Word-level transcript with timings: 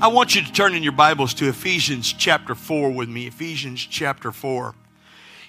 I 0.00 0.08
want 0.08 0.34
you 0.34 0.42
to 0.42 0.52
turn 0.52 0.74
in 0.74 0.82
your 0.82 0.92
Bibles 0.92 1.34
to 1.34 1.48
Ephesians 1.48 2.12
chapter 2.12 2.54
4 2.54 2.90
with 2.90 3.08
me. 3.08 3.26
Ephesians 3.26 3.80
chapter 3.80 4.30
4. 4.30 4.74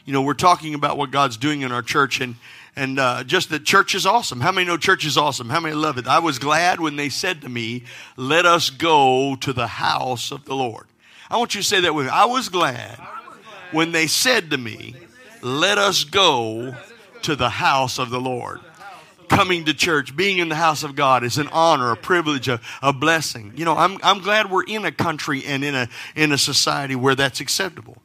You 0.05 0.13
know, 0.13 0.21
we're 0.21 0.33
talking 0.33 0.73
about 0.73 0.97
what 0.97 1.11
God's 1.11 1.37
doing 1.37 1.61
in 1.61 1.71
our 1.71 1.81
church 1.81 2.21
and 2.21 2.35
and 2.75 2.99
uh, 2.99 3.23
just 3.23 3.49
that 3.49 3.63
church 3.63 3.95
is 3.95 4.05
awesome. 4.05 4.39
How 4.39 4.51
many 4.51 4.67
know 4.67 4.77
church 4.77 5.03
is 5.03 5.17
awesome? 5.17 5.49
How 5.49 5.59
many 5.59 5.73
love 5.73 5.97
it? 5.97 6.05
I 6.05 6.19
was 6.19 6.37
glad 6.37 6.79
when 6.79 6.95
they 6.95 7.09
said 7.09 7.41
to 7.41 7.49
me, 7.49 7.83
Let 8.15 8.45
us 8.45 8.69
go 8.69 9.35
to 9.35 9.51
the 9.51 9.65
house 9.65 10.31
of 10.31 10.45
the 10.45 10.55
Lord. 10.55 10.85
I 11.29 11.37
want 11.37 11.55
you 11.55 11.61
to 11.61 11.67
say 11.67 11.81
that 11.81 11.95
with 11.95 12.05
me. 12.05 12.11
I 12.11 12.25
was 12.25 12.49
glad 12.49 12.99
when 13.71 13.91
they 13.91 14.05
said 14.05 14.51
to 14.51 14.57
me, 14.57 14.95
Let 15.41 15.79
us 15.79 16.03
go 16.03 16.75
to 17.23 17.35
the 17.35 17.49
house 17.49 17.97
of 17.97 18.11
the 18.11 18.21
Lord 18.21 18.61
coming 19.29 19.65
to 19.65 19.73
church, 19.73 20.15
being 20.15 20.37
in 20.39 20.49
the 20.49 20.55
house 20.55 20.83
of 20.83 20.95
God 20.95 21.23
is 21.23 21.37
an 21.37 21.47
honor, 21.49 21.91
a 21.91 21.97
privilege, 21.97 22.47
a, 22.47 22.59
a 22.81 22.93
blessing. 22.93 23.53
You 23.55 23.65
know, 23.65 23.75
I'm, 23.75 23.97
I'm 24.03 24.19
glad 24.19 24.49
we're 24.49 24.63
in 24.63 24.85
a 24.85 24.91
country 24.91 25.43
and 25.45 25.63
in 25.63 25.75
a, 25.75 25.89
in 26.15 26.31
a 26.31 26.37
society 26.37 26.95
where 26.95 27.15
that's 27.15 27.39
acceptable. 27.39 27.97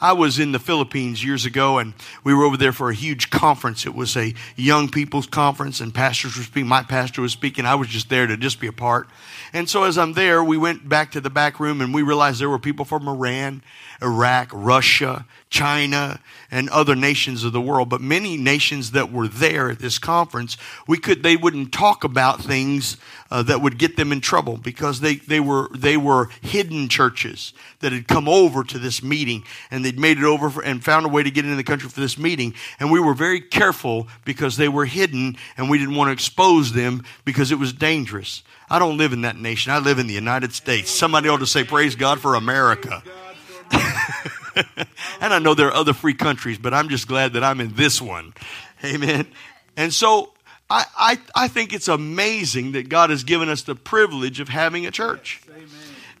I 0.00 0.12
was 0.12 0.38
in 0.38 0.52
the 0.52 0.60
Philippines 0.60 1.24
years 1.24 1.44
ago, 1.44 1.78
and 1.78 1.92
we 2.22 2.32
were 2.32 2.44
over 2.44 2.56
there 2.56 2.72
for 2.72 2.88
a 2.88 2.94
huge 2.94 3.30
conference. 3.30 3.84
It 3.84 3.96
was 3.96 4.16
a 4.16 4.32
young 4.54 4.88
people's 4.88 5.26
conference, 5.26 5.80
and 5.80 5.92
pastors 5.92 6.36
were 6.36 6.44
speaking. 6.44 6.68
My 6.68 6.84
pastor 6.84 7.20
was 7.20 7.32
speaking. 7.32 7.66
I 7.66 7.74
was 7.74 7.88
just 7.88 8.08
there 8.08 8.26
to 8.28 8.36
just 8.36 8.60
be 8.60 8.68
a 8.68 8.72
part. 8.72 9.08
And 9.52 9.68
so, 9.68 9.82
as 9.82 9.98
I'm 9.98 10.12
there, 10.12 10.44
we 10.44 10.56
went 10.56 10.88
back 10.88 11.10
to 11.12 11.20
the 11.20 11.30
back 11.30 11.58
room, 11.58 11.80
and 11.80 11.92
we 11.92 12.02
realized 12.02 12.40
there 12.40 12.48
were 12.48 12.60
people 12.60 12.84
from 12.84 13.08
Iran, 13.08 13.62
Iraq, 14.00 14.50
Russia, 14.52 15.26
China, 15.50 16.20
and 16.50 16.68
other 16.70 16.94
nations 16.94 17.44
of 17.44 17.52
the 17.52 17.60
world. 17.60 17.88
But 17.88 18.00
many 18.00 18.36
nations 18.36 18.92
that 18.92 19.12
were 19.12 19.28
there 19.28 19.70
at 19.70 19.78
this 19.78 19.98
conference, 19.98 20.56
we 20.86 20.98
could 20.98 21.22
they 21.22 21.36
wouldn't 21.36 21.72
talk 21.72 22.04
about 22.04 22.42
things 22.42 22.96
uh, 23.30 23.42
that 23.44 23.60
would 23.60 23.78
get 23.78 23.96
them 23.96 24.12
in 24.12 24.20
trouble 24.20 24.56
because 24.56 25.00
they, 25.00 25.16
they 25.16 25.40
were 25.40 25.68
they 25.74 25.96
were 25.96 26.28
hidden 26.40 26.88
churches 26.88 27.52
that 27.80 27.92
had 27.92 28.08
come 28.08 28.28
over 28.28 28.64
to 28.64 28.78
this 28.78 29.02
meeting 29.02 29.42
and 29.70 29.84
they'd 29.84 29.98
made 29.98 30.18
it 30.18 30.24
over 30.24 30.50
for, 30.50 30.62
and 30.62 30.84
found 30.84 31.06
a 31.06 31.08
way 31.08 31.22
to 31.22 31.30
get 31.30 31.44
into 31.44 31.56
the 31.56 31.64
country 31.64 31.88
for 31.88 32.00
this 32.00 32.18
meeting. 32.18 32.54
And 32.80 32.90
we 32.90 33.00
were 33.00 33.14
very 33.14 33.40
careful 33.40 34.08
because 34.24 34.56
they 34.56 34.68
were 34.68 34.86
hidden 34.86 35.36
and 35.56 35.70
we 35.70 35.78
didn't 35.78 35.94
want 35.94 36.08
to 36.08 36.12
expose 36.12 36.72
them 36.72 37.04
because 37.24 37.52
it 37.52 37.58
was 37.58 37.72
dangerous. 37.72 38.42
I 38.70 38.78
don't 38.78 38.98
live 38.98 39.12
in 39.12 39.22
that 39.22 39.36
nation. 39.36 39.72
I 39.72 39.78
live 39.78 39.98
in 39.98 40.06
the 40.06 40.14
United 40.14 40.52
States. 40.52 40.90
Somebody 40.90 41.28
ought 41.28 41.38
to 41.38 41.46
say, 41.46 41.64
Praise 41.64 41.94
God 41.94 42.20
for 42.20 42.34
America. 42.34 43.02
and 45.20 45.32
I 45.32 45.38
know 45.38 45.54
there 45.54 45.68
are 45.68 45.74
other 45.74 45.92
free 45.92 46.14
countries, 46.14 46.58
but 46.58 46.74
I'm 46.74 46.88
just 46.88 47.08
glad 47.08 47.34
that 47.34 47.44
I'm 47.44 47.60
in 47.60 47.74
this 47.74 48.00
one. 48.00 48.34
Amen. 48.84 49.26
And 49.76 49.92
so 49.92 50.32
I, 50.70 50.84
I, 50.96 51.18
I 51.34 51.48
think 51.48 51.72
it's 51.72 51.88
amazing 51.88 52.72
that 52.72 52.88
God 52.88 53.10
has 53.10 53.24
given 53.24 53.48
us 53.48 53.62
the 53.62 53.74
privilege 53.74 54.40
of 54.40 54.48
having 54.48 54.86
a 54.86 54.90
church. 54.90 55.42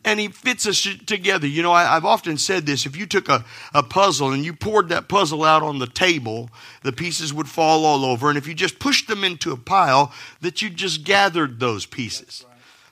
And 0.04 0.20
he 0.20 0.28
fits 0.28 0.66
us 0.66 0.86
together. 1.06 1.46
You 1.46 1.62
know, 1.62 1.72
I, 1.72 1.94
have 1.94 2.04
often 2.04 2.38
said 2.38 2.64
this 2.64 2.86
if 2.86 2.96
you 2.96 3.04
took 3.04 3.28
a, 3.28 3.44
a 3.74 3.82
puzzle 3.82 4.30
and 4.30 4.44
you 4.44 4.54
poured 4.54 4.88
that 4.88 5.08
puzzle 5.08 5.44
out 5.44 5.62
on 5.62 5.80
the 5.80 5.86
table, 5.86 6.50
the 6.82 6.92
pieces 6.92 7.34
would 7.34 7.48
fall 7.48 7.84
all 7.84 8.04
over. 8.04 8.28
And 8.28 8.38
if 8.38 8.46
you 8.46 8.54
just 8.54 8.78
pushed 8.78 9.08
them 9.08 9.24
into 9.24 9.52
a 9.52 9.56
pile, 9.56 10.12
that 10.40 10.62
you 10.62 10.70
just 10.70 11.04
gathered 11.04 11.60
those 11.60 11.84
pieces. 11.84 12.46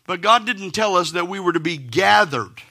But 0.06 0.20
God 0.20 0.46
didn't 0.46 0.72
tell 0.72 0.96
us 0.96 1.12
that 1.12 1.28
we 1.28 1.40
were 1.40 1.52
to 1.52 1.60
be 1.60 1.76
gathered. 1.76 2.62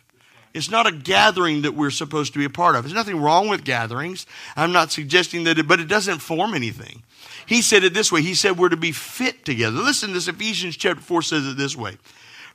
It's 0.55 0.71
not 0.71 0.87
a 0.87 0.91
gathering 0.93 1.63
that 1.63 1.73
we're 1.73 1.91
supposed 1.91 2.31
to 2.31 2.39
be 2.39 2.45
a 2.45 2.49
part 2.49 2.77
of. 2.77 2.83
There's 2.83 2.93
nothing 2.93 3.19
wrong 3.19 3.49
with 3.49 3.65
gatherings. 3.65 4.25
I'm 4.55 4.71
not 4.71 4.89
suggesting 4.89 5.43
that 5.43 5.59
it, 5.59 5.67
but 5.67 5.81
it 5.81 5.89
doesn't 5.89 6.19
form 6.19 6.53
anything. 6.53 7.03
He 7.45 7.61
said 7.61 7.83
it 7.83 7.93
this 7.93 8.09
way. 8.09 8.21
He 8.21 8.33
said 8.33 8.57
we're 8.57 8.69
to 8.69 8.77
be 8.77 8.93
fit 8.93 9.43
together. 9.43 9.75
Listen, 9.75 10.13
this 10.13 10.29
Ephesians 10.29 10.77
chapter 10.77 11.01
4 11.01 11.21
says 11.23 11.45
it 11.45 11.57
this 11.57 11.75
way. 11.75 11.97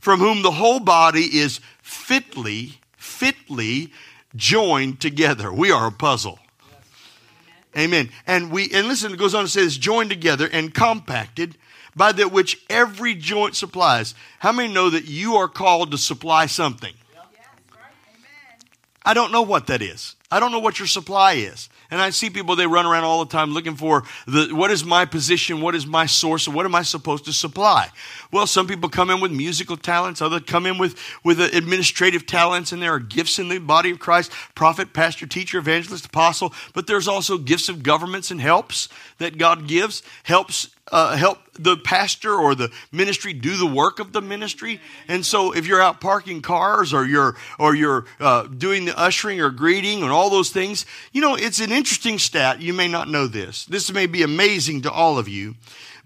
From 0.00 0.18
whom 0.18 0.40
the 0.40 0.50
whole 0.50 0.80
body 0.80 1.24
is 1.24 1.60
fitly, 1.82 2.80
fitly 2.96 3.92
joined 4.34 4.98
together. 4.98 5.52
We 5.52 5.70
are 5.70 5.88
a 5.88 5.92
puzzle. 5.92 6.38
Amen. 7.76 8.08
And 8.26 8.50
we 8.50 8.70
and 8.72 8.88
listen, 8.88 9.12
it 9.12 9.18
goes 9.18 9.34
on 9.34 9.44
to 9.44 9.50
say 9.50 9.62
this 9.62 9.76
joined 9.76 10.08
together 10.08 10.48
and 10.50 10.72
compacted 10.72 11.58
by 11.94 12.12
that 12.12 12.32
which 12.32 12.64
every 12.70 13.14
joint 13.14 13.56
supplies. 13.56 14.14
How 14.38 14.52
many 14.52 14.72
know 14.72 14.88
that 14.88 15.04
you 15.04 15.34
are 15.34 15.48
called 15.48 15.90
to 15.90 15.98
supply 15.98 16.46
something? 16.46 16.94
I 19.04 19.14
don't 19.14 19.32
know 19.32 19.42
what 19.42 19.68
that 19.68 19.80
is. 19.80 20.14
I 20.30 20.38
don't 20.38 20.52
know 20.52 20.60
what 20.60 20.78
your 20.78 20.86
supply 20.86 21.32
is. 21.32 21.68
And 21.90 22.00
I 22.00 22.10
see 22.10 22.30
people, 22.30 22.54
they 22.54 22.66
run 22.66 22.86
around 22.86 23.02
all 23.02 23.24
the 23.24 23.30
time 23.30 23.50
looking 23.50 23.74
for 23.74 24.04
the, 24.26 24.50
what 24.52 24.70
is 24.70 24.84
my 24.84 25.04
position? 25.04 25.60
What 25.60 25.74
is 25.74 25.86
my 25.86 26.06
source? 26.06 26.46
What 26.46 26.66
am 26.66 26.74
I 26.74 26.82
supposed 26.82 27.24
to 27.24 27.32
supply? 27.32 27.88
Well, 28.30 28.46
some 28.46 28.68
people 28.68 28.88
come 28.88 29.10
in 29.10 29.20
with 29.20 29.32
musical 29.32 29.76
talents. 29.76 30.22
Others 30.22 30.42
come 30.46 30.66
in 30.66 30.78
with, 30.78 30.96
with 31.24 31.40
administrative 31.40 32.26
talents. 32.26 32.70
And 32.70 32.80
there 32.80 32.94
are 32.94 33.00
gifts 33.00 33.40
in 33.40 33.48
the 33.48 33.58
body 33.58 33.90
of 33.90 33.98
Christ 33.98 34.30
prophet, 34.54 34.92
pastor, 34.92 35.26
teacher, 35.26 35.58
evangelist, 35.58 36.06
apostle. 36.06 36.52
But 36.74 36.86
there's 36.86 37.08
also 37.08 37.38
gifts 37.38 37.68
of 37.68 37.82
governments 37.82 38.30
and 38.30 38.40
helps 38.40 38.88
that 39.18 39.38
God 39.38 39.66
gives. 39.66 40.02
Helps 40.22 40.68
uh, 40.90 41.16
help 41.16 41.38
the 41.58 41.76
pastor 41.76 42.34
or 42.34 42.54
the 42.54 42.70
ministry 42.90 43.32
do 43.32 43.56
the 43.56 43.66
work 43.66 43.98
of 43.98 44.12
the 44.12 44.20
ministry. 44.20 44.80
And 45.08 45.24
so, 45.24 45.52
if 45.52 45.66
you're 45.66 45.80
out 45.80 46.00
parking 46.00 46.42
cars 46.42 46.92
or 46.92 47.04
you're 47.04 47.36
or 47.58 47.74
you're 47.74 48.06
uh, 48.18 48.44
doing 48.44 48.86
the 48.86 48.98
ushering 48.98 49.40
or 49.40 49.50
greeting 49.50 50.02
and 50.02 50.10
all 50.10 50.30
those 50.30 50.50
things, 50.50 50.86
you 51.12 51.20
know 51.20 51.34
it's 51.34 51.60
an 51.60 51.72
interesting 51.72 52.18
stat. 52.18 52.60
You 52.60 52.72
may 52.72 52.88
not 52.88 53.08
know 53.08 53.26
this. 53.26 53.64
This 53.66 53.92
may 53.92 54.06
be 54.06 54.22
amazing 54.22 54.82
to 54.82 54.90
all 54.90 55.18
of 55.18 55.28
you, 55.28 55.54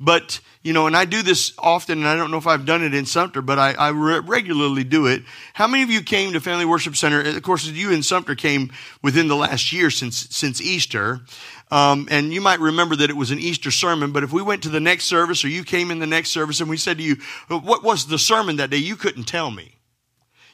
but 0.00 0.40
you 0.64 0.72
know, 0.72 0.86
and 0.86 0.96
I 0.96 1.04
do 1.04 1.22
this 1.22 1.52
often, 1.58 1.98
and 1.98 2.08
I 2.08 2.16
don't 2.16 2.30
know 2.30 2.38
if 2.38 2.46
I've 2.46 2.64
done 2.64 2.82
it 2.82 2.94
in 2.94 3.04
Sumter, 3.04 3.42
but 3.42 3.58
I, 3.58 3.72
I 3.72 3.88
re- 3.90 4.20
regularly 4.20 4.82
do 4.82 5.06
it. 5.06 5.22
How 5.52 5.66
many 5.66 5.82
of 5.82 5.90
you 5.90 6.00
came 6.00 6.32
to 6.32 6.40
Family 6.40 6.64
Worship 6.64 6.96
Center? 6.96 7.20
Of 7.20 7.42
course, 7.42 7.66
you 7.66 7.92
in 7.92 8.02
Sumter 8.02 8.34
came 8.34 8.72
within 9.02 9.28
the 9.28 9.36
last 9.36 9.74
year 9.74 9.90
since 9.90 10.26
since 10.30 10.62
Easter. 10.62 11.20
Um, 11.70 12.08
and 12.10 12.32
you 12.32 12.40
might 12.40 12.60
remember 12.60 12.94
that 12.96 13.10
it 13.10 13.16
was 13.16 13.30
an 13.30 13.38
Easter 13.38 13.70
sermon, 13.70 14.12
but 14.12 14.22
if 14.22 14.32
we 14.32 14.42
went 14.42 14.62
to 14.64 14.68
the 14.68 14.80
next 14.80 15.04
service 15.04 15.44
or 15.44 15.48
you 15.48 15.64
came 15.64 15.90
in 15.90 15.98
the 15.98 16.06
next 16.06 16.30
service 16.30 16.60
and 16.60 16.68
we 16.68 16.76
said 16.76 16.98
to 16.98 17.02
you, 17.02 17.16
What 17.48 17.82
was 17.82 18.06
the 18.06 18.18
sermon 18.18 18.56
that 18.56 18.70
day? 18.70 18.76
You 18.76 18.96
couldn't 18.96 19.24
tell 19.24 19.50
me. 19.50 19.74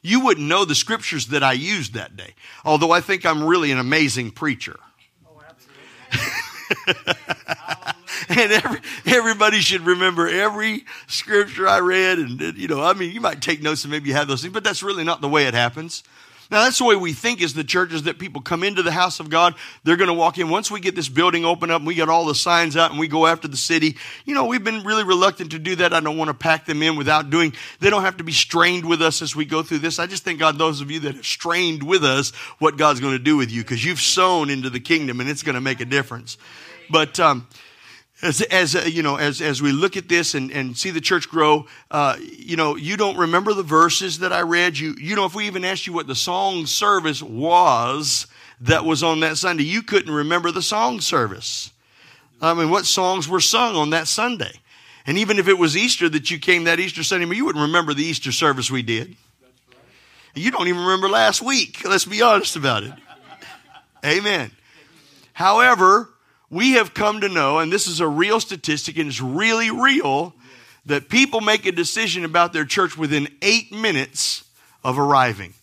You 0.02 0.20
wouldn't 0.20 0.46
know 0.46 0.64
the 0.64 0.74
scriptures 0.74 1.26
that 1.26 1.42
I 1.42 1.52
used 1.52 1.94
that 1.94 2.16
day. 2.16 2.34
Although 2.64 2.90
I 2.90 3.00
think 3.00 3.26
I'm 3.26 3.44
really 3.44 3.70
an 3.70 3.78
amazing 3.78 4.30
preacher. 4.30 4.78
Oh, 5.26 5.42
absolutely. 6.86 8.42
and 8.42 8.52
every, 8.52 8.80
everybody 9.06 9.60
should 9.60 9.82
remember 9.82 10.26
every 10.26 10.86
scripture 11.06 11.68
I 11.68 11.80
read. 11.80 12.18
And, 12.18 12.40
you 12.56 12.68
know, 12.68 12.82
I 12.82 12.94
mean, 12.94 13.12
you 13.12 13.20
might 13.20 13.42
take 13.42 13.60
notes 13.60 13.84
and 13.84 13.90
maybe 13.90 14.08
you 14.08 14.14
have 14.14 14.28
those 14.28 14.40
things, 14.40 14.54
but 14.54 14.64
that's 14.64 14.82
really 14.82 15.04
not 15.04 15.20
the 15.20 15.28
way 15.28 15.44
it 15.44 15.54
happens. 15.54 16.02
Now, 16.50 16.64
that's 16.64 16.78
the 16.78 16.84
way 16.84 16.96
we 16.96 17.12
think 17.12 17.40
is 17.40 17.54
the 17.54 17.62
church 17.62 17.92
is 17.92 18.02
that 18.04 18.18
people 18.18 18.40
come 18.40 18.64
into 18.64 18.82
the 18.82 18.90
house 18.90 19.20
of 19.20 19.30
God. 19.30 19.54
They're 19.84 19.96
going 19.96 20.08
to 20.08 20.14
walk 20.14 20.36
in. 20.38 20.48
Once 20.48 20.70
we 20.70 20.80
get 20.80 20.96
this 20.96 21.08
building 21.08 21.44
open 21.44 21.70
up 21.70 21.78
and 21.78 21.86
we 21.86 21.94
get 21.94 22.08
all 22.08 22.26
the 22.26 22.34
signs 22.34 22.76
out 22.76 22.90
and 22.90 22.98
we 22.98 23.06
go 23.06 23.26
after 23.26 23.46
the 23.46 23.56
city, 23.56 23.96
you 24.24 24.34
know, 24.34 24.46
we've 24.46 24.64
been 24.64 24.82
really 24.82 25.04
reluctant 25.04 25.52
to 25.52 25.60
do 25.60 25.76
that. 25.76 25.94
I 25.94 26.00
don't 26.00 26.18
want 26.18 26.28
to 26.28 26.34
pack 26.34 26.66
them 26.66 26.82
in 26.82 26.96
without 26.96 27.30
doing, 27.30 27.54
they 27.78 27.88
don't 27.88 28.02
have 28.02 28.16
to 28.16 28.24
be 28.24 28.32
strained 28.32 28.84
with 28.84 29.00
us 29.00 29.22
as 29.22 29.36
we 29.36 29.44
go 29.44 29.62
through 29.62 29.78
this. 29.78 30.00
I 30.00 30.06
just 30.06 30.24
thank 30.24 30.40
God, 30.40 30.58
those 30.58 30.80
of 30.80 30.90
you 30.90 31.00
that 31.00 31.14
have 31.14 31.26
strained 31.26 31.84
with 31.84 32.04
us, 32.04 32.32
what 32.58 32.76
God's 32.76 32.98
going 32.98 33.16
to 33.16 33.22
do 33.22 33.36
with 33.36 33.50
you 33.52 33.62
because 33.62 33.84
you've 33.84 34.00
sown 34.00 34.50
into 34.50 34.70
the 34.70 34.80
kingdom 34.80 35.20
and 35.20 35.30
it's 35.30 35.44
going 35.44 35.54
to 35.54 35.60
make 35.60 35.80
a 35.80 35.84
difference. 35.84 36.36
But, 36.90 37.20
um, 37.20 37.46
as, 38.22 38.40
as 38.42 38.76
uh, 38.76 38.84
you 38.86 39.02
know, 39.02 39.16
as, 39.16 39.40
as 39.40 39.62
we 39.62 39.72
look 39.72 39.96
at 39.96 40.08
this 40.08 40.34
and, 40.34 40.50
and 40.50 40.76
see 40.76 40.90
the 40.90 41.00
church 41.00 41.28
grow, 41.28 41.66
uh, 41.90 42.16
you 42.20 42.56
know, 42.56 42.76
you 42.76 42.96
don't 42.96 43.16
remember 43.16 43.54
the 43.54 43.62
verses 43.62 44.18
that 44.18 44.32
I 44.32 44.40
read. 44.40 44.78
You, 44.78 44.94
you 44.98 45.16
know, 45.16 45.24
if 45.24 45.34
we 45.34 45.46
even 45.46 45.64
asked 45.64 45.86
you 45.86 45.92
what 45.92 46.06
the 46.06 46.14
song 46.14 46.66
service 46.66 47.22
was 47.22 48.26
that 48.60 48.84
was 48.84 49.02
on 49.02 49.20
that 49.20 49.38
Sunday, 49.38 49.64
you 49.64 49.82
couldn't 49.82 50.12
remember 50.12 50.50
the 50.50 50.62
song 50.62 51.00
service. 51.00 51.72
I 52.42 52.54
mean, 52.54 52.70
what 52.70 52.86
songs 52.86 53.28
were 53.28 53.40
sung 53.40 53.76
on 53.76 53.90
that 53.90 54.08
Sunday? 54.08 54.60
And 55.06 55.18
even 55.18 55.38
if 55.38 55.48
it 55.48 55.58
was 55.58 55.76
Easter 55.76 56.08
that 56.08 56.30
you 56.30 56.38
came 56.38 56.64
that 56.64 56.78
Easter 56.78 57.02
Sunday, 57.02 57.34
you 57.34 57.44
wouldn't 57.44 57.62
remember 57.62 57.94
the 57.94 58.04
Easter 58.04 58.32
service 58.32 58.70
we 58.70 58.82
did. 58.82 59.16
You 60.34 60.50
don't 60.50 60.68
even 60.68 60.82
remember 60.82 61.08
last 61.08 61.42
week. 61.42 61.84
Let's 61.84 62.04
be 62.04 62.22
honest 62.22 62.54
about 62.56 62.84
it. 62.84 62.92
Amen. 64.04 64.50
However, 65.32 66.08
we 66.50 66.72
have 66.72 66.94
come 66.94 67.20
to 67.20 67.28
know, 67.28 67.58
and 67.60 67.72
this 67.72 67.86
is 67.86 68.00
a 68.00 68.08
real 68.08 68.40
statistic 68.40 68.98
and 68.98 69.08
it's 69.08 69.20
really 69.20 69.70
real, 69.70 70.34
that 70.86 71.08
people 71.08 71.40
make 71.40 71.66
a 71.66 71.72
decision 71.72 72.24
about 72.24 72.52
their 72.52 72.64
church 72.64 72.98
within 72.98 73.28
eight 73.40 73.72
minutes 73.72 74.44
of 74.82 74.98
arriving. 74.98 75.54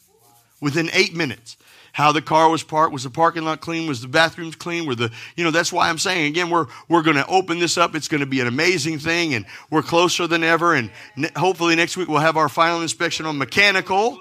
Within 0.62 0.89
eight 0.94 1.13
minutes. 1.13 1.57
How 1.92 2.12
the 2.12 2.22
car 2.22 2.50
was 2.50 2.62
parked, 2.62 2.94
was 2.94 3.04
the 3.04 3.10
parking 3.10 3.44
lot 3.44 3.60
clean, 3.60 3.88
was 3.88 4.01
the 4.01 4.07
bathrooms 4.07 4.56
clean, 4.56 4.86
were 4.86 4.94
the, 4.94 5.12
you 5.36 5.44
know, 5.44 5.50
that's 5.50 5.74
why 5.74 5.89
I'm 5.89 5.98
saying 5.98 6.28
again, 6.28 6.51
we're, 6.51 6.68
we're 6.88 7.01
going 7.01 7.18
to 7.18 7.25
open 7.25 7.57
this 7.57 7.75
up. 7.75 7.95
It's 7.95 8.07
going 8.07 8.19
to 8.22 8.28
be 8.28 8.39
an 8.39 8.48
amazing 8.48 9.00
thing 9.00 9.34
and 9.34 9.45
we're 9.72 9.81
closer 9.81 10.28
than 10.28 10.44
ever. 10.44 10.75
And 10.75 10.92
ne- 11.16 11.31
hopefully 11.36 11.75
next 11.75 11.98
week 11.98 12.07
we'll 12.07 12.19
have 12.19 12.38
our 12.38 12.50
final 12.50 12.81
inspection 12.81 13.25
on 13.25 13.39
mechanical 13.39 14.19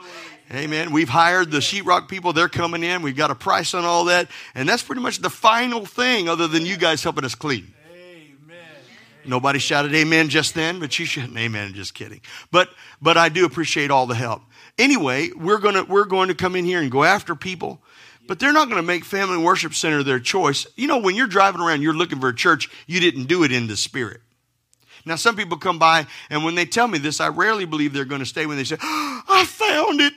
Amen. 0.53 0.93
We've 0.93 1.09
hired 1.09 1.51
the 1.51 1.59
sheetrock 1.59 2.09
people. 2.09 2.33
They're 2.33 2.49
coming 2.49 2.85
in. 2.85 3.03
We've 3.03 3.17
got 3.17 3.33
a 3.33 3.35
price 3.35 3.75
on 3.75 3.85
all 3.85 4.05
that. 4.05 4.29
And 4.55 4.69
that's 4.69 4.83
pretty 4.83 5.03
much 5.03 5.19
the 5.19 5.31
final 5.31 5.85
thing 5.85 6.29
other 6.29 6.47
than 6.47 6.65
you 6.65 6.77
guys 6.77 7.03
helping 7.03 7.25
us 7.25 7.35
clean. 7.35 7.75
Amen. 7.93 8.57
Nobody 9.25 9.59
shouted 9.59 9.93
amen 9.93 10.29
just 10.29 10.55
then, 10.55 10.79
but 10.79 10.97
you 10.99 11.05
shouldn't 11.05 11.37
amen, 11.37 11.75
just 11.75 11.95
kidding. 11.95 12.21
But 12.53 12.69
but 13.03 13.17
I 13.17 13.29
do 13.29 13.45
appreciate 13.45 13.91
all 13.91 14.07
the 14.07 14.15
help. 14.15 14.43
Anyway, 14.79 15.31
we're 15.35 15.59
gonna 15.59 15.83
we're 15.83 16.05
going 16.05 16.29
to 16.29 16.35
come 16.35 16.55
in 16.55 16.65
here 16.65 16.81
and 16.81 16.93
go 16.93 17.03
after 17.03 17.35
people, 17.35 17.83
but 18.29 18.39
they're 18.39 18.53
not 18.53 18.69
going 18.69 18.81
to 18.81 18.87
make 18.87 19.05
Family 19.05 19.39
Worship 19.39 19.75
Center 19.75 20.05
their 20.05 20.21
choice. 20.21 20.67
You 20.77 20.87
know, 20.87 20.99
when 20.99 21.17
you're 21.17 21.27
driving 21.27 21.61
around, 21.61 21.83
you're 21.83 21.93
looking 21.93 22.21
for 22.21 22.29
a 22.29 22.35
church, 22.35 22.71
you 22.87 23.01
didn't 23.01 23.25
do 23.25 23.43
it 23.43 23.51
in 23.51 23.67
the 23.67 23.77
spirit. 23.77 24.21
Now, 25.07 25.15
some 25.15 25.37
people 25.37 25.57
come 25.57 25.79
by, 25.79 26.07
and 26.31 26.45
when 26.45 26.57
they 26.57 26.67
tell 26.67 26.89
me 26.89 26.99
this, 26.99 27.21
I 27.21 27.29
rarely 27.29 27.65
believe 27.65 27.93
they're 27.93 28.05
going 28.05 28.21
to 28.21 28.27
stay 28.27 28.45
when 28.45 28.57
they 28.57 28.65
say, 28.65 28.77
oh, 28.83 29.23
I 29.29 29.45
found 29.45 30.01
it. 30.01 30.13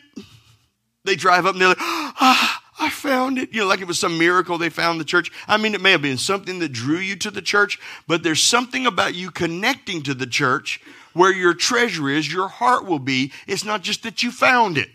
They 1.06 1.16
drive 1.16 1.46
up 1.46 1.54
and 1.54 1.62
they're 1.62 1.70
like, 1.70 1.78
oh, 1.80 2.56
I 2.80 2.90
found 2.90 3.38
it. 3.38 3.54
You 3.54 3.62
know, 3.62 3.68
like 3.68 3.82
it 3.82 3.88
was 3.88 4.00
some 4.00 4.18
miracle 4.18 4.58
they 4.58 4.70
found 4.70 5.00
the 5.00 5.06
church. 5.06 5.32
I 5.48 5.58
mean, 5.58 5.76
it 5.76 5.82
may 5.82 5.92
have 5.92 6.02
been 6.02 6.18
something 6.18 6.60
that 6.60 6.72
drew 6.72 6.98
you 6.98 7.16
to 7.18 7.30
the 7.30 7.42
church, 7.42 7.80
but 8.08 8.24
there's 8.24 8.42
something 8.42 8.88
about 8.88 9.14
you 9.14 9.30
connecting 9.30 10.02
to 10.04 10.16
the 10.16 10.28
church 10.28 10.82
where 11.14 11.32
your 11.32 11.54
treasure 11.54 12.10
is, 12.10 12.32
your 12.32 12.48
heart 12.48 12.86
will 12.86 13.00
be. 13.00 13.32
It's 13.48 13.66
not 13.66 13.84
just 13.84 14.04
that 14.04 14.24
you 14.24 14.32
found 14.32 14.78
it. 14.78 14.90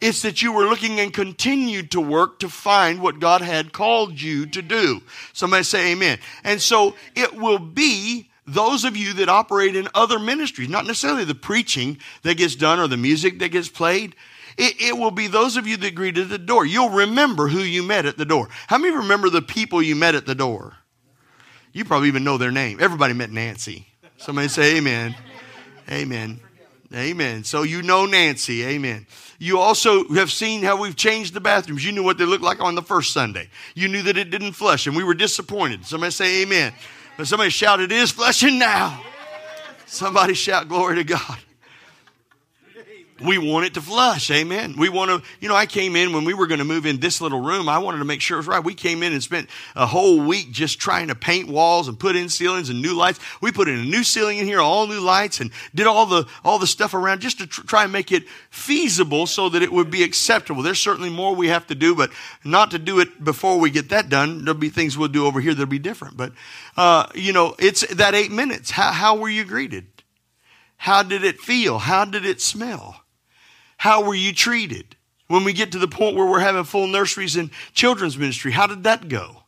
It's 0.00 0.22
that 0.22 0.42
you 0.42 0.52
were 0.52 0.66
looking 0.66 0.98
and 0.98 1.12
continued 1.12 1.90
to 1.92 2.00
work 2.00 2.38
to 2.40 2.48
find 2.48 3.00
what 3.00 3.20
God 3.20 3.42
had 3.42 3.72
called 3.72 4.20
you 4.20 4.46
to 4.46 4.62
do. 4.62 5.02
Somebody 5.32 5.62
say 5.62 5.92
amen. 5.92 6.18
And 6.42 6.60
so 6.60 6.94
it 7.14 7.34
will 7.34 7.58
be 7.58 8.30
those 8.46 8.84
of 8.84 8.96
you 8.96 9.14
that 9.14 9.28
operate 9.28 9.76
in 9.76 9.88
other 9.94 10.18
ministries, 10.18 10.68
not 10.68 10.86
necessarily 10.86 11.24
the 11.24 11.34
preaching 11.34 11.98
that 12.22 12.36
gets 12.36 12.54
done 12.54 12.78
or 12.78 12.88
the 12.88 12.96
music 12.96 13.38
that 13.38 13.48
gets 13.50 13.68
played, 13.68 14.14
it, 14.56 14.80
it, 14.80 14.96
will 14.96 15.10
be 15.10 15.26
those 15.26 15.56
of 15.56 15.66
you 15.66 15.76
that 15.78 15.94
greeted 15.94 16.28
the 16.28 16.38
door. 16.38 16.64
You'll 16.64 16.90
remember 16.90 17.48
who 17.48 17.58
you 17.58 17.82
met 17.82 18.06
at 18.06 18.16
the 18.16 18.24
door. 18.24 18.48
How 18.68 18.78
many 18.78 18.96
remember 18.96 19.30
the 19.30 19.42
people 19.42 19.82
you 19.82 19.96
met 19.96 20.14
at 20.14 20.26
the 20.26 20.34
door? 20.34 20.76
You 21.72 21.84
probably 21.84 22.08
even 22.08 22.22
know 22.22 22.38
their 22.38 22.52
name. 22.52 22.78
Everybody 22.80 23.14
met 23.14 23.30
Nancy. 23.30 23.88
Somebody 24.16 24.48
say 24.48 24.76
amen. 24.76 25.16
Amen. 25.90 26.40
Amen. 26.94 27.42
So 27.42 27.62
you 27.62 27.82
know 27.82 28.06
Nancy. 28.06 28.64
Amen. 28.64 29.06
You 29.38 29.58
also 29.58 30.08
have 30.14 30.30
seen 30.30 30.62
how 30.62 30.80
we've 30.80 30.94
changed 30.94 31.34
the 31.34 31.40
bathrooms. 31.40 31.84
You 31.84 31.90
knew 31.90 32.04
what 32.04 32.18
they 32.18 32.24
looked 32.24 32.44
like 32.44 32.60
on 32.60 32.76
the 32.76 32.82
first 32.82 33.12
Sunday. 33.12 33.48
You 33.74 33.88
knew 33.88 34.02
that 34.02 34.16
it 34.16 34.30
didn't 34.30 34.52
flush, 34.52 34.86
and 34.86 34.96
we 34.96 35.02
were 35.02 35.14
disappointed. 35.14 35.84
Somebody 35.84 36.12
say 36.12 36.42
amen. 36.42 36.72
But 37.16 37.26
somebody 37.26 37.50
shout, 37.50 37.80
It 37.80 37.92
is 37.92 38.10
flushing 38.10 38.58
now. 38.58 39.00
Somebody 39.86 40.34
shout, 40.34 40.68
Glory 40.68 40.96
to 40.96 41.04
God 41.04 41.38
we 43.22 43.38
want 43.38 43.66
it 43.66 43.74
to 43.74 43.80
flush. 43.80 44.30
Amen. 44.30 44.74
We 44.76 44.88
want 44.88 45.10
to, 45.10 45.28
you 45.40 45.48
know, 45.48 45.54
I 45.54 45.66
came 45.66 45.94
in 45.94 46.12
when 46.12 46.24
we 46.24 46.34
were 46.34 46.48
going 46.48 46.58
to 46.58 46.64
move 46.64 46.84
in 46.84 46.98
this 46.98 47.20
little 47.20 47.40
room. 47.40 47.68
I 47.68 47.78
wanted 47.78 47.98
to 47.98 48.04
make 48.04 48.20
sure 48.20 48.36
it 48.36 48.40
was 48.40 48.46
right. 48.48 48.62
We 48.62 48.74
came 48.74 49.04
in 49.04 49.12
and 49.12 49.22
spent 49.22 49.48
a 49.76 49.86
whole 49.86 50.20
week 50.20 50.50
just 50.50 50.80
trying 50.80 51.08
to 51.08 51.14
paint 51.14 51.48
walls 51.48 51.86
and 51.86 51.98
put 51.98 52.16
in 52.16 52.28
ceilings 52.28 52.70
and 52.70 52.82
new 52.82 52.94
lights. 52.94 53.20
We 53.40 53.52
put 53.52 53.68
in 53.68 53.78
a 53.78 53.84
new 53.84 54.02
ceiling 54.02 54.38
in 54.38 54.46
here, 54.46 54.60
all 54.60 54.88
new 54.88 55.00
lights 55.00 55.40
and 55.40 55.52
did 55.74 55.86
all 55.86 56.06
the, 56.06 56.26
all 56.44 56.58
the 56.58 56.66
stuff 56.66 56.92
around 56.92 57.20
just 57.20 57.38
to 57.38 57.46
tr- 57.46 57.62
try 57.62 57.84
and 57.84 57.92
make 57.92 58.10
it 58.10 58.24
feasible 58.50 59.26
so 59.26 59.48
that 59.48 59.62
it 59.62 59.72
would 59.72 59.90
be 59.90 60.02
acceptable. 60.02 60.62
There's 60.62 60.80
certainly 60.80 61.10
more 61.10 61.34
we 61.36 61.48
have 61.48 61.68
to 61.68 61.74
do, 61.76 61.94
but 61.94 62.10
not 62.42 62.72
to 62.72 62.80
do 62.80 62.98
it 62.98 63.22
before 63.22 63.60
we 63.60 63.70
get 63.70 63.90
that 63.90 64.08
done. 64.08 64.44
There'll 64.44 64.58
be 64.58 64.70
things 64.70 64.98
we'll 64.98 65.08
do 65.08 65.26
over 65.26 65.40
here 65.40 65.54
that'll 65.54 65.66
be 65.66 65.78
different. 65.78 66.16
But, 66.16 66.32
uh, 66.76 67.06
you 67.14 67.32
know, 67.32 67.54
it's 67.60 67.86
that 67.94 68.14
eight 68.14 68.32
minutes. 68.32 68.72
How, 68.72 68.90
how 68.90 69.16
were 69.16 69.28
you 69.28 69.44
greeted? 69.44 69.86
How 70.76 71.02
did 71.02 71.24
it 71.24 71.40
feel? 71.40 71.78
How 71.78 72.04
did 72.04 72.26
it 72.26 72.40
smell? 72.40 73.03
How 73.76 74.02
were 74.02 74.14
you 74.14 74.32
treated? 74.32 74.96
When 75.28 75.44
we 75.44 75.52
get 75.52 75.72
to 75.72 75.78
the 75.78 75.88
point 75.88 76.16
where 76.16 76.26
we're 76.26 76.40
having 76.40 76.64
full 76.64 76.86
nurseries 76.86 77.36
and 77.36 77.50
children's 77.72 78.18
ministry, 78.18 78.52
how 78.52 78.66
did 78.66 78.84
that 78.84 79.08
go? 79.08 79.42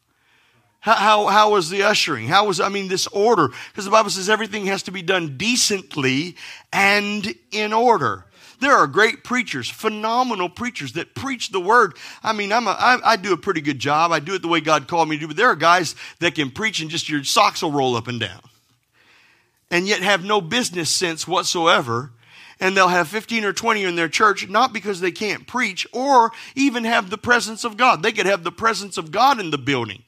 How, 0.80 0.94
how, 0.94 1.26
how 1.26 1.50
was 1.50 1.68
the 1.68 1.82
ushering? 1.82 2.28
How 2.28 2.46
was, 2.46 2.60
I 2.60 2.68
mean, 2.68 2.88
this 2.88 3.06
order? 3.08 3.48
Because 3.72 3.84
the 3.84 3.90
Bible 3.90 4.10
says 4.10 4.30
everything 4.30 4.66
has 4.66 4.84
to 4.84 4.90
be 4.90 5.02
done 5.02 5.36
decently 5.36 6.36
and 6.72 7.34
in 7.50 7.72
order. 7.72 8.24
There 8.60 8.74
are 8.74 8.86
great 8.86 9.22
preachers, 9.22 9.68
phenomenal 9.68 10.48
preachers 10.48 10.92
that 10.94 11.14
preach 11.14 11.50
the 11.50 11.60
word. 11.60 11.96
I 12.22 12.32
mean, 12.32 12.52
I'm 12.52 12.66
a, 12.66 12.70
I, 12.70 12.98
I 13.04 13.16
do 13.16 13.32
a 13.32 13.36
pretty 13.36 13.60
good 13.60 13.78
job. 13.78 14.12
I 14.12 14.20
do 14.20 14.34
it 14.34 14.42
the 14.42 14.48
way 14.48 14.60
God 14.60 14.88
called 14.88 15.08
me 15.08 15.16
to 15.16 15.20
do, 15.20 15.28
but 15.28 15.36
there 15.36 15.48
are 15.48 15.56
guys 15.56 15.94
that 16.20 16.34
can 16.34 16.50
preach 16.50 16.80
and 16.80 16.88
just 16.88 17.08
your 17.08 17.22
socks 17.24 17.62
will 17.62 17.72
roll 17.72 17.96
up 17.96 18.08
and 18.08 18.18
down 18.18 18.40
and 19.70 19.86
yet 19.86 20.02
have 20.02 20.24
no 20.24 20.40
business 20.40 20.88
sense 20.88 21.26
whatsoever 21.28 22.12
and 22.58 22.76
they'll 22.76 22.88
have 22.88 23.08
15 23.08 23.44
or 23.44 23.52
20 23.52 23.84
in 23.84 23.96
their 23.96 24.08
church, 24.08 24.48
not 24.48 24.72
because 24.72 25.00
they 25.00 25.10
can't 25.10 25.46
preach 25.46 25.86
or 25.92 26.32
even 26.54 26.84
have 26.84 27.10
the 27.10 27.18
presence 27.18 27.64
of 27.64 27.76
God. 27.76 28.02
They 28.02 28.12
could 28.12 28.26
have 28.26 28.44
the 28.44 28.52
presence 28.52 28.96
of 28.96 29.10
God 29.10 29.38
in 29.38 29.50
the 29.50 29.58
building. 29.58 30.02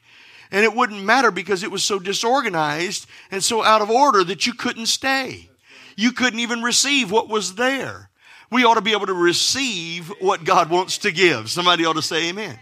And 0.51 0.63
it 0.63 0.73
wouldn't 0.73 1.03
matter 1.03 1.29
because 1.29 1.61
it 1.61 1.71
was 1.71 1.83
so 1.83 1.99
disorganized 1.99 3.05
and 3.29 3.43
so 3.43 3.63
out 3.63 3.81
of 3.81 3.91
order 3.91 4.23
that 4.23 4.47
you 4.47 4.53
couldn't 4.53 4.87
stay. 4.87 5.49
You 5.95 6.11
couldn't 6.11 6.39
even 6.39 6.63
receive 6.63 7.11
what 7.11 7.29
was 7.29 7.55
there. 7.55 8.09
We 8.49 8.63
ought 8.63 8.75
to 8.75 8.81
be 8.81 8.93
able 8.93 9.05
to 9.05 9.13
receive 9.13 10.07
what 10.19 10.43
God 10.43 10.71
wants 10.71 10.97
to 10.99 11.11
give. 11.11 11.51
Somebody 11.51 11.85
ought 11.85 11.93
to 11.93 12.01
say 12.01 12.29
amen. 12.29 12.57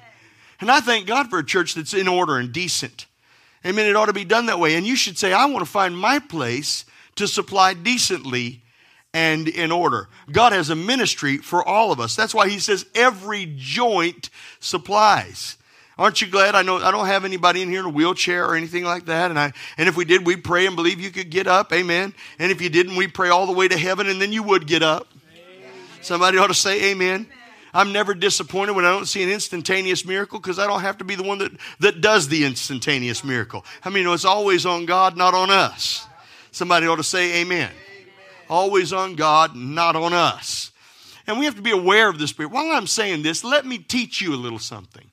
And 0.59 0.69
I 0.69 0.81
thank 0.81 1.07
God 1.07 1.29
for 1.29 1.39
a 1.39 1.45
church 1.45 1.75
that's 1.75 1.93
in 1.93 2.09
order 2.09 2.37
and 2.37 2.51
decent. 2.51 3.05
Amen. 3.65 3.85
It 3.85 3.95
ought 3.95 4.07
to 4.07 4.13
be 4.13 4.25
done 4.25 4.47
that 4.47 4.59
way. 4.59 4.75
And 4.75 4.85
you 4.85 4.97
should 4.97 5.17
say, 5.17 5.31
I 5.31 5.45
want 5.45 5.59
to 5.65 5.71
find 5.71 5.97
my 5.97 6.19
place 6.19 6.83
to 7.15 7.27
supply 7.27 7.73
decently 7.73 8.63
and 9.17 9.47
in 9.47 9.71
order. 9.71 10.07
God 10.31 10.53
has 10.53 10.69
a 10.69 10.75
ministry 10.75 11.37
for 11.37 11.67
all 11.67 11.91
of 11.91 11.99
us. 11.99 12.15
That's 12.15 12.35
why 12.35 12.49
he 12.49 12.59
says 12.59 12.85
every 12.93 13.51
joint 13.57 14.29
supplies. 14.59 15.57
Aren't 15.97 16.21
you 16.21 16.27
glad? 16.27 16.53
I 16.53 16.61
know 16.61 16.77
I 16.77 16.91
don't 16.91 17.07
have 17.07 17.25
anybody 17.25 17.63
in 17.63 17.69
here 17.71 17.79
in 17.79 17.87
a 17.87 17.89
wheelchair 17.89 18.45
or 18.45 18.55
anything 18.55 18.83
like 18.83 19.05
that. 19.05 19.31
And 19.31 19.39
I 19.39 19.53
and 19.79 19.89
if 19.89 19.97
we 19.97 20.05
did, 20.05 20.23
we'd 20.23 20.43
pray 20.43 20.67
and 20.67 20.75
believe 20.75 21.01
you 21.01 21.09
could 21.09 21.31
get 21.31 21.47
up. 21.47 21.73
Amen. 21.73 22.13
And 22.37 22.51
if 22.51 22.61
you 22.61 22.69
didn't, 22.69 22.95
we'd 22.95 23.15
pray 23.15 23.29
all 23.29 23.47
the 23.47 23.53
way 23.53 23.67
to 23.67 23.75
heaven 23.75 24.05
and 24.05 24.21
then 24.21 24.31
you 24.31 24.43
would 24.43 24.67
get 24.67 24.83
up. 24.83 25.07
Amen. 25.33 25.71
Somebody 26.03 26.37
ought 26.37 26.47
to 26.47 26.53
say 26.53 26.91
amen. 26.91 27.25
I'm 27.73 27.91
never 27.91 28.13
disappointed 28.13 28.73
when 28.73 28.85
I 28.85 28.91
don't 28.91 29.07
see 29.07 29.23
an 29.23 29.29
instantaneous 29.29 30.05
miracle 30.05 30.39
because 30.39 30.59
I 30.59 30.67
don't 30.67 30.81
have 30.81 30.99
to 30.99 31.03
be 31.03 31.15
the 31.15 31.23
one 31.23 31.39
that, 31.39 31.51
that 31.79 32.01
does 32.01 32.27
the 32.27 32.45
instantaneous 32.45 33.23
miracle. 33.23 33.65
I 33.83 33.89
mean, 33.89 34.07
it's 34.07 34.25
always 34.25 34.67
on 34.67 34.85
God, 34.85 35.17
not 35.17 35.33
on 35.33 35.49
us. 35.49 36.05
Somebody 36.51 36.85
ought 36.85 36.97
to 36.97 37.03
say 37.03 37.41
amen 37.41 37.71
always 38.49 38.94
on 38.94 39.15
God, 39.15 39.55
not 39.55 39.95
on 39.95 40.13
us. 40.13 40.71
And 41.25 41.38
we 41.38 41.45
have 41.45 41.55
to 41.55 41.61
be 41.61 41.71
aware 41.71 42.09
of 42.09 42.19
the 42.19 42.27
Spirit. 42.27 42.51
While 42.51 42.71
I'm 42.71 42.88
saying 42.88 43.23
this, 43.23 43.44
let 43.44 43.65
me 43.65 43.77
teach 43.77 44.21
you 44.21 44.33
a 44.33 44.38
little 44.38 44.59
something. 44.59 45.09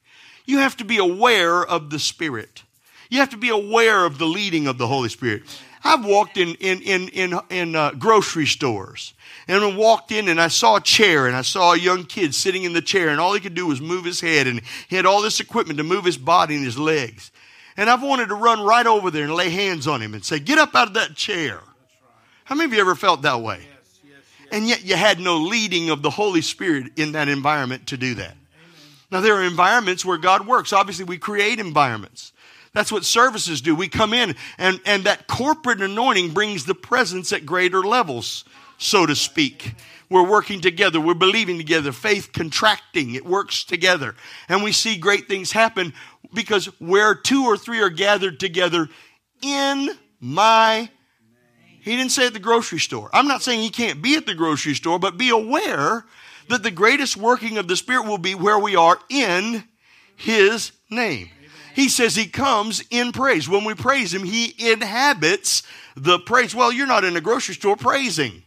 You 0.47 0.59
have 0.59 0.77
to 0.77 0.85
be 0.85 0.99
aware 0.99 1.65
of 1.65 1.91
the 1.91 1.99
Spirit. 1.99 2.63
You 3.11 3.19
have 3.19 3.31
to 3.31 3.37
be 3.37 3.49
aware 3.49 4.05
of 4.05 4.19
the 4.19 4.27
leading 4.27 4.67
of 4.67 4.79
the 4.79 4.87
Holy 4.87 5.09
Spirit. 5.09 5.43
I've 5.83 6.05
walked 6.05 6.39
in 6.39 6.55
in 6.55 6.81
in 6.83 7.09
in, 7.09 7.39
in 7.51 7.77
uh, 7.77 7.93
grocery 7.93 8.47
stores 8.47 9.13
and 9.47 9.63
I 9.63 9.77
walked 9.77 10.11
in 10.13 10.29
and 10.29 10.41
I 10.41 10.49
saw 10.49 10.77
a 10.77 10.81
chair 10.81 11.27
and 11.27 11.37
I 11.37 11.43
saw 11.43 11.75
a 11.75 11.79
young 11.79 12.05
kid 12.05 12.35
sitting 12.35 12.65
in 12.65 12.73
the 12.73 12.81
chair 12.81 13.09
and 13.09 13.21
all 13.21 13.35
he 13.35 13.41
could 13.41 13.55
do 13.55 13.67
was 13.67 13.81
move 13.81 14.05
his 14.05 14.21
head 14.21 14.47
and 14.47 14.63
he 14.89 14.97
had 14.97 15.05
all 15.05 15.21
this 15.21 15.41
equipment 15.41 15.79
to 15.79 15.85
move 15.85 16.05
his 16.05 16.17
body 16.17 16.57
and 16.57 16.65
his 16.65 16.79
legs. 16.79 17.31
And 17.77 17.91
I've 17.91 18.03
wanted 18.03 18.29
to 18.29 18.35
run 18.35 18.63
right 18.63 18.87
over 18.87 19.11
there 19.11 19.25
and 19.25 19.35
lay 19.35 19.51
hands 19.51 19.87
on 19.87 20.01
him 20.01 20.15
and 20.15 20.25
say, 20.25 20.39
"Get 20.39 20.59
up 20.59 20.75
out 20.75 20.89
of 20.89 20.95
that 20.95 21.17
chair." 21.17 21.61
How 22.45 22.55
many 22.55 22.67
of 22.67 22.75
you 22.75 22.81
ever 22.81 22.95
felt 22.95 23.23
that 23.23 23.41
way? 23.41 23.57
Yes, 23.57 24.01
yes, 24.05 24.19
yes. 24.41 24.49
And 24.53 24.69
yet 24.69 24.85
you 24.85 24.97
had 24.97 25.19
no 25.19 25.39
leading 25.39 25.91
of 25.91 26.03
the 26.03 26.11
Holy 26.11 26.43
Spirit 26.43 26.93
in 26.97 27.13
that 27.13 27.29
environment 27.29 27.87
to 27.89 27.97
do 27.97 28.15
that. 28.15 28.33
Amen. 28.33 28.39
Now, 29.11 29.21
there 29.21 29.35
are 29.35 29.43
environments 29.43 30.05
where 30.05 30.19
God 30.19 30.47
works. 30.47 30.73
Obviously, 30.73 31.07
we 31.07 31.17
create 31.17 31.59
environments. 31.59 32.33
That's 32.75 32.93
what 32.93 33.05
services 33.05 33.61
do. 33.61 33.75
We 33.75 33.89
come 33.89 34.13
in, 34.13 34.35
and, 34.59 34.81
and 34.85 35.05
that 35.05 35.27
corporate 35.27 35.81
anointing 35.81 36.35
brings 36.35 36.67
the 36.67 36.75
presence 36.75 37.33
at 37.33 37.47
greater 37.47 37.83
levels, 37.83 38.45
so 38.79 39.07
to 39.07 39.15
speak. 39.15 39.75
We're 40.11 40.29
working 40.29 40.61
together, 40.61 41.01
we're 41.01 41.15
believing 41.15 41.57
together, 41.57 41.91
faith 41.91 42.33
contracting, 42.33 43.15
it 43.15 43.25
works 43.25 43.65
together. 43.65 44.15
And 44.49 44.63
we 44.63 44.73
see 44.73 44.99
great 44.99 45.29
things 45.29 45.53
happen 45.53 45.95
because 46.35 46.67
where 46.79 47.15
two 47.15 47.45
or 47.45 47.57
three 47.57 47.81
are 47.81 47.91
gathered 47.91 48.39
together 48.39 48.89
in 49.41 49.91
my 50.21 50.91
he 51.85 51.97
didn't 51.97 52.13
say 52.13 52.27
at 52.27 52.33
the 52.33 52.39
grocery 52.39 52.79
store. 52.79 53.11
I'm 53.13 53.29
not 53.29 53.43
saying 53.43 53.61
he 53.61 53.69
can't 53.69 54.01
be 54.01 54.17
at 54.17 54.25
the 54.25 54.35
grocery 54.35 54.75
store, 54.75 54.99
but 54.99 55.19
be 55.19 55.29
aware 55.29 56.07
that 56.49 56.63
the 56.63 56.71
greatest 56.71 57.17
working 57.17 57.59
of 57.59 57.69
the 57.69 57.77
Spirit 57.77 58.07
will 58.07 58.19
be 58.19 58.35
where 58.35 58.59
we 58.59 58.75
are 58.75 58.99
in 59.11 59.65
his 60.17 60.73
name. 60.91 61.29
He 61.75 61.91
says 61.91 62.17
he 62.17 62.27
comes 62.27 62.83
in 62.89 63.13
praise. 63.13 63.49
When 63.49 63.65
we 63.65 63.75
praise 63.75 64.15
him, 64.15 64.25
he 64.25 64.55
inhabits 64.73 65.63
the 65.95 66.19
praise. 66.21 66.55
Well, 66.55 66.73
you're 66.73 66.87
not 66.87 67.05
in 67.05 67.17
a 67.17 67.21
grocery 67.21 67.55
store 67.55 67.77
praising. 67.77 68.43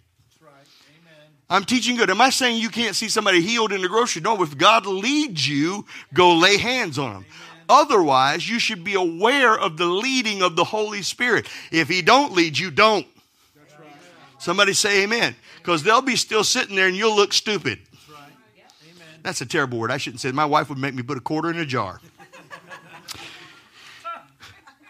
I'm 1.49 1.63
teaching 1.63 1.95
good. 1.95 2.09
Am 2.09 2.19
I 2.19 2.29
saying 2.31 2.59
you 2.59 2.69
can't 2.69 2.95
see 2.95 3.07
somebody 3.07 3.41
healed 3.41 3.71
in 3.71 3.81
the 3.81 3.87
grocery? 3.87 4.21
No, 4.21 4.41
if 4.41 4.57
God 4.57 4.85
leads 4.85 5.47
you, 5.47 5.85
go 6.13 6.35
lay 6.35 6.57
hands 6.57 6.97
on 6.97 7.13
them. 7.13 7.25
Otherwise, 7.69 8.49
you 8.49 8.59
should 8.59 8.83
be 8.83 8.95
aware 8.95 9.57
of 9.57 9.77
the 9.77 9.85
leading 9.85 10.41
of 10.41 10.55
the 10.55 10.63
Holy 10.63 11.01
Spirit. 11.01 11.47
If 11.71 11.87
he 11.87 12.01
don't 12.01 12.33
lead 12.33 12.57
you, 12.57 12.71
don't. 12.71 13.05
Somebody 14.39 14.73
say 14.73 15.03
amen. 15.03 15.35
Because 15.57 15.83
they'll 15.83 16.01
be 16.01 16.15
still 16.15 16.43
sitting 16.43 16.75
there 16.75 16.87
and 16.87 16.95
you'll 16.95 17.15
look 17.15 17.33
stupid. 17.33 17.79
That's. 18.07 19.23
That's 19.23 19.41
a 19.41 19.45
terrible 19.45 19.79
word. 19.79 19.91
I 19.91 19.97
shouldn't 19.97 20.21
say 20.21 20.29
it. 20.29 20.35
My 20.35 20.45
wife 20.45 20.69
would 20.69 20.77
make 20.77 20.93
me 20.93 21.03
put 21.03 21.17
a 21.17 21.21
quarter 21.21 21.49
in 21.49 21.57
a 21.57 21.65
jar. 21.65 21.99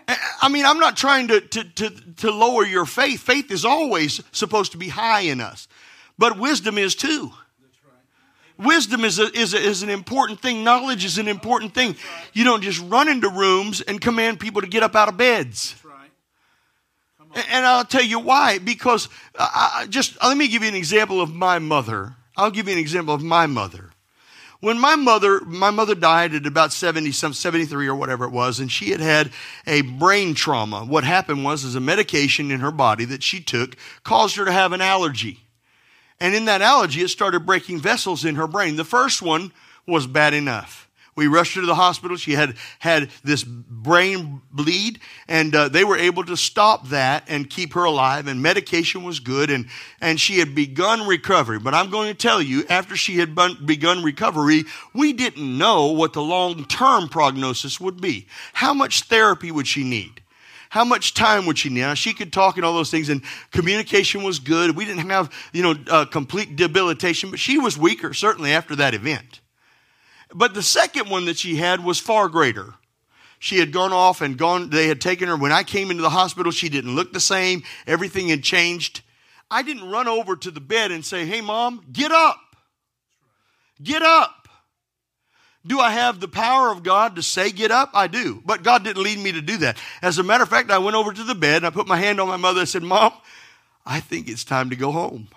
I 0.08 0.18
I 0.42 0.50
mean, 0.50 0.66
I'm 0.66 0.80
not 0.80 0.96
trying 0.96 1.27
to, 1.30 1.42
to, 1.42 1.63
to, 1.63 1.89
to 2.18 2.32
lower 2.32 2.66
your 2.66 2.86
faith. 2.86 3.22
Faith 3.22 3.51
is 3.51 3.66
always 3.66 4.22
supposed 4.32 4.72
to 4.74 4.77
be 4.77 4.89
high 4.89 5.22
in 5.22 5.42
us, 5.42 5.68
but 6.18 6.39
wisdom 6.39 6.77
is 6.77 6.96
too. 6.96 7.32
Wisdom 8.58 9.04
is, 9.04 9.20
a, 9.20 9.25
is, 9.38 9.54
a, 9.54 9.58
is 9.58 9.84
an 9.84 9.89
important 9.89 10.42
thing. 10.42 10.63
Knowledge 10.63 11.06
is 11.06 11.20
an 11.20 11.27
important 11.27 11.75
thing. 11.75 11.96
You 12.34 12.44
don't 12.44 12.63
just 12.63 12.82
run 12.82 13.08
into 13.08 13.30
rooms 13.30 13.82
and 13.82 14.01
command 14.01 14.39
people 14.39 14.62
to 14.62 14.68
get 14.68 14.82
up 14.82 14.96
out 14.96 15.10
of 15.10 15.18
beds. 15.18 15.75
And 17.50 17.65
I'll 17.65 17.86
tell 17.86 18.03
you 18.03 18.20
why. 18.20 18.58
Because 18.58 19.10
uh, 19.38 19.48
I, 19.53 19.86
just 19.88 20.17
uh, 20.22 20.27
let 20.27 20.38
me 20.38 20.48
give 20.48 20.63
you 20.63 20.70
an 20.70 20.75
example 20.75 21.22
of 21.22 21.34
my 21.34 21.60
mother. 21.60 22.15
I'll 22.36 22.51
give 22.51 22.67
you 22.67 22.74
an 22.74 22.79
example 22.79 23.13
of 23.13 23.24
my 23.24 23.46
mother. 23.46 23.91
When 24.60 24.79
my 24.79 24.96
mother, 24.96 25.41
my 25.41 25.70
mother 25.70 25.94
died 25.94 26.34
at 26.34 26.48
about 26.48 26.74
70, 26.74 27.12
some 27.12 27.34
73 27.34 27.88
or 27.88 27.96
whatever 27.96 28.25
it 28.25 28.32
was, 28.32 28.60
and 28.60 28.72
she 28.72 28.89
had 28.89 29.00
had 29.00 29.32
a 29.67 29.82
brain 29.82 30.34
trauma. 30.34 30.84
What 30.84 31.03
happened 31.03 31.44
was, 31.44 31.63
is 31.63 31.75
a 31.75 31.79
medication 31.79 32.50
in 32.50 32.62
her 32.62 32.72
body 32.72 33.06
that 33.06 33.22
she 33.22 33.39
took 33.39 33.75
caused 34.03 34.36
her 34.38 34.46
to 34.46 34.51
have 34.51 34.74
an 34.74 34.82
allergy. 34.82 35.41
And 36.20 36.34
in 36.34 36.46
that 36.46 36.63
allergy, 36.63 37.01
it 37.01 37.10
started 37.10 37.46
breaking 37.46 37.79
vessels 37.79 38.25
in 38.25 38.36
her 38.36 38.48
brain. 38.48 38.75
The 38.75 38.84
first 38.84 39.22
one 39.22 39.51
was 39.86 40.08
bad 40.08 40.34
enough. 40.34 40.87
We 41.18 41.26
rushed 41.26 41.56
her 41.56 41.62
to 41.62 41.68
the 41.68 41.76
hospital. 41.76 42.16
She 42.16 42.34
had 42.34 42.56
had 42.78 43.10
this 43.24 43.44
brain 43.44 44.40
bleed, 44.52 45.00
and 45.28 45.54
uh, 45.56 45.68
they 45.68 45.84
were 45.84 45.98
able 45.98 46.24
to 46.26 46.38
stop 46.38 46.90
that 46.90 47.24
and 47.28 47.50
keep 47.50 47.74
her 47.74 47.84
alive. 47.84 48.28
And 48.28 48.40
medication 48.40 49.04
was 49.04 49.20
good, 49.20 49.50
and 49.50 49.68
and 50.00 50.22
she 50.22 50.38
had 50.38 50.54
begun 50.54 51.08
recovery. 51.08 51.58
But 51.58 51.74
I'm 51.74 51.90
going 51.90 52.08
to 52.10 52.14
tell 52.14 52.40
you, 52.40 52.66
after 52.70 52.96
she 52.96 53.18
had 53.18 53.36
begun 53.66 54.04
recovery, 54.04 54.66
we 54.94 55.12
didn't 55.12 55.58
know 55.58 55.88
what 55.88 56.14
the 56.14 56.22
long 56.22 56.66
term 56.66 57.10
prognosis 57.10 57.82
would 57.82 58.00
be. 58.00 58.28
How 58.54 58.76
much 58.76 59.04
therapy 59.04 59.52
would 59.52 59.68
she 59.68 59.84
need? 59.84 60.22
how 60.70 60.84
much 60.84 61.14
time 61.14 61.46
would 61.46 61.58
she 61.58 61.70
need? 61.70 61.80
Now, 61.80 61.94
she 61.94 62.14
could 62.14 62.34
talk 62.34 62.58
and 62.58 62.66
all 62.66 62.74
those 62.74 62.92
things, 62.92 63.08
and 63.08 63.22
communication 63.52 64.22
was 64.22 64.38
good. 64.38 64.76
We 64.76 64.84
didn't 64.84 65.10
have, 65.10 65.32
you 65.54 65.64
know, 65.64 65.76
uh, 65.90 66.06
complete 66.06 66.58
debilitation, 66.58 67.32
but 67.32 67.40
she 67.40 67.58
was 67.58 67.78
weaker, 67.78 68.14
certainly 68.14 68.52
after 68.52 68.76
that 68.76 68.94
event. 68.94 69.40
But 70.34 70.53
the 70.53 70.63
second 70.63 71.10
one 71.10 71.25
that 71.25 71.38
she 71.38 71.55
had 71.55 71.84
was 71.84 72.00
far 72.00 72.29
greater. 72.29 72.74
She 73.39 73.60
had 73.60 73.72
gone 73.72 73.93
off 73.93 74.22
and 74.22 74.38
gone, 74.38 74.69
they 74.69 74.88
had 74.88 75.00
taken 75.00 75.27
her. 75.27 75.38
When 75.38 75.51
I 75.51 75.63
came 75.63 75.91
into 75.91 76.01
the 76.01 76.10
hospital, 76.10 76.51
she 76.51 76.69
didn't 76.69 76.96
look 76.96 77.13
the 77.13 77.19
same. 77.19 77.63
Everything 77.86 78.29
had 78.29 78.43
changed. 78.43 79.01
I 79.50 79.62
didn't 79.62 79.89
run 79.89 80.07
over 80.07 80.36
to 80.36 80.51
the 80.51 80.60
bed 80.60 80.91
and 80.91 81.05
say, 81.05 81.25
Hey, 81.25 81.41
mom, 81.41 81.86
get 81.91 82.12
up. 82.12 82.39
Get 83.81 84.01
up. 84.01 84.48
Do 85.65 85.79
I 85.79 85.91
have 85.91 86.19
the 86.19 86.27
power 86.27 86.72
of 86.72 86.81
God 86.81 87.17
to 87.17 87.22
say 87.22 87.51
get 87.51 87.72
up? 87.72 87.91
I 87.93 88.07
do. 88.07 88.41
But 88.46 88.63
God 88.63 88.84
didn't 88.84 89.03
lead 89.03 89.19
me 89.19 89.34
to 89.34 89.41
do 89.41 89.57
that. 89.57 89.77
As 90.01 90.17
a 90.17 90.24
matter 90.24 90.43
of 90.43 90.50
fact, 90.50 90.72
I 90.72 90.77
went 90.77 90.96
over 90.96 91.12
to 91.12 91.24
the 91.24 91.36
bed 91.36 91.57
and 91.57 91.67
I 91.67 91.69
put 91.69 91.88
my 91.88 91.98
hand 91.98 92.19
on 92.22 92.27
my 92.27 92.38
mother 92.38 92.62
and 92.62 92.69
said, 92.69 92.84
Mom, 92.84 93.13
I 93.86 94.00
think 94.00 94.29
it's 94.29 94.46
time 94.46 94.69
to 94.69 94.75
go 94.75 94.91
home. 94.91 95.27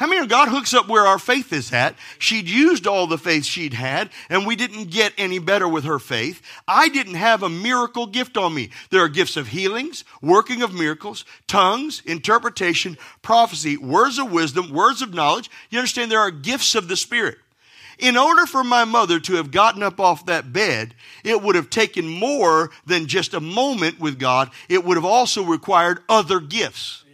I 0.00 0.06
mean, 0.06 0.26
God 0.26 0.48
hooks 0.48 0.74
up 0.74 0.88
where 0.88 1.06
our 1.06 1.18
faith 1.18 1.52
is 1.52 1.72
at. 1.72 1.94
She'd 2.18 2.48
used 2.48 2.86
all 2.86 3.06
the 3.06 3.18
faith 3.18 3.44
she'd 3.44 3.74
had, 3.74 4.10
and 4.28 4.46
we 4.46 4.56
didn't 4.56 4.90
get 4.90 5.12
any 5.18 5.38
better 5.38 5.68
with 5.68 5.84
her 5.84 5.98
faith. 5.98 6.42
I 6.66 6.88
didn't 6.88 7.14
have 7.14 7.42
a 7.42 7.48
miracle 7.48 8.06
gift 8.06 8.36
on 8.36 8.54
me. 8.54 8.70
There 8.90 9.02
are 9.02 9.08
gifts 9.08 9.36
of 9.36 9.48
healings, 9.48 10.04
working 10.20 10.62
of 10.62 10.74
miracles, 10.74 11.24
tongues, 11.46 12.02
interpretation, 12.06 12.96
prophecy, 13.22 13.76
words 13.76 14.18
of 14.18 14.32
wisdom, 14.32 14.72
words 14.72 15.02
of 15.02 15.14
knowledge. 15.14 15.50
You 15.70 15.78
understand, 15.78 16.10
there 16.10 16.20
are 16.20 16.30
gifts 16.30 16.74
of 16.74 16.88
the 16.88 16.96
Spirit. 16.96 17.38
In 17.98 18.16
order 18.16 18.46
for 18.46 18.64
my 18.64 18.84
mother 18.84 19.20
to 19.20 19.34
have 19.34 19.50
gotten 19.50 19.82
up 19.82 20.00
off 20.00 20.26
that 20.26 20.52
bed, 20.52 20.94
it 21.22 21.40
would 21.40 21.54
have 21.54 21.70
taken 21.70 22.08
more 22.08 22.70
than 22.84 23.06
just 23.06 23.32
a 23.34 23.40
moment 23.40 24.00
with 24.00 24.18
God. 24.18 24.50
It 24.68 24.84
would 24.84 24.96
have 24.96 25.04
also 25.04 25.44
required 25.44 26.00
other 26.08 26.40
gifts. 26.40 27.04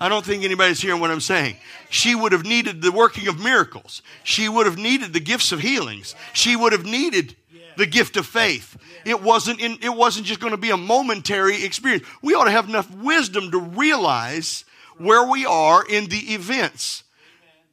I 0.00 0.08
don't 0.08 0.24
think 0.24 0.44
anybody's 0.44 0.80
hearing 0.80 1.00
what 1.00 1.10
I'm 1.10 1.20
saying. 1.20 1.56
She 1.88 2.14
would 2.14 2.32
have 2.32 2.44
needed 2.44 2.82
the 2.82 2.92
working 2.92 3.28
of 3.28 3.38
miracles. 3.38 4.02
She 4.22 4.48
would 4.48 4.66
have 4.66 4.78
needed 4.78 5.12
the 5.12 5.20
gifts 5.20 5.52
of 5.52 5.60
healings. 5.60 6.14
She 6.32 6.56
would 6.56 6.72
have 6.72 6.84
needed 6.84 7.36
the 7.76 7.86
gift 7.86 8.16
of 8.16 8.26
faith. 8.26 8.76
It 9.04 9.22
wasn't 9.22 9.60
in, 9.60 9.78
it 9.82 9.94
wasn't 9.94 10.26
just 10.26 10.40
going 10.40 10.52
to 10.52 10.56
be 10.56 10.70
a 10.70 10.76
momentary 10.76 11.64
experience. 11.64 12.06
We 12.22 12.34
ought 12.34 12.44
to 12.44 12.50
have 12.50 12.68
enough 12.68 12.90
wisdom 12.94 13.50
to 13.50 13.58
realize 13.58 14.64
where 14.96 15.28
we 15.28 15.44
are 15.46 15.84
in 15.84 16.06
the 16.06 16.34
events. 16.34 17.04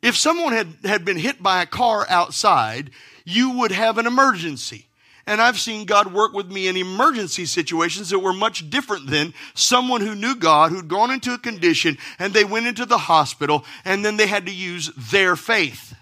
If 0.01 0.17
someone 0.17 0.53
had, 0.53 0.67
had 0.83 1.05
been 1.05 1.17
hit 1.17 1.41
by 1.41 1.61
a 1.61 1.67
car 1.67 2.05
outside, 2.09 2.89
you 3.23 3.59
would 3.59 3.71
have 3.71 3.97
an 3.97 4.07
emergency. 4.07 4.87
And 5.27 5.41
I've 5.41 5.59
seen 5.59 5.85
God 5.85 6.13
work 6.13 6.33
with 6.33 6.51
me 6.51 6.67
in 6.67 6.75
emergency 6.75 7.45
situations 7.45 8.09
that 8.09 8.19
were 8.19 8.33
much 8.33 8.69
different 8.69 9.07
than 9.07 9.33
someone 9.53 10.01
who 10.01 10.15
knew 10.15 10.35
God, 10.35 10.71
who'd 10.71 10.87
gone 10.87 11.11
into 11.11 11.33
a 11.33 11.37
condition 11.37 11.97
and 12.17 12.33
they 12.33 12.43
went 12.43 12.67
into 12.67 12.85
the 12.85 12.97
hospital 12.97 13.63
and 13.85 14.03
then 14.03 14.17
they 14.17 14.27
had 14.27 14.45
to 14.47 14.53
use 14.53 14.91
their 14.95 15.35
faith. 15.35 15.95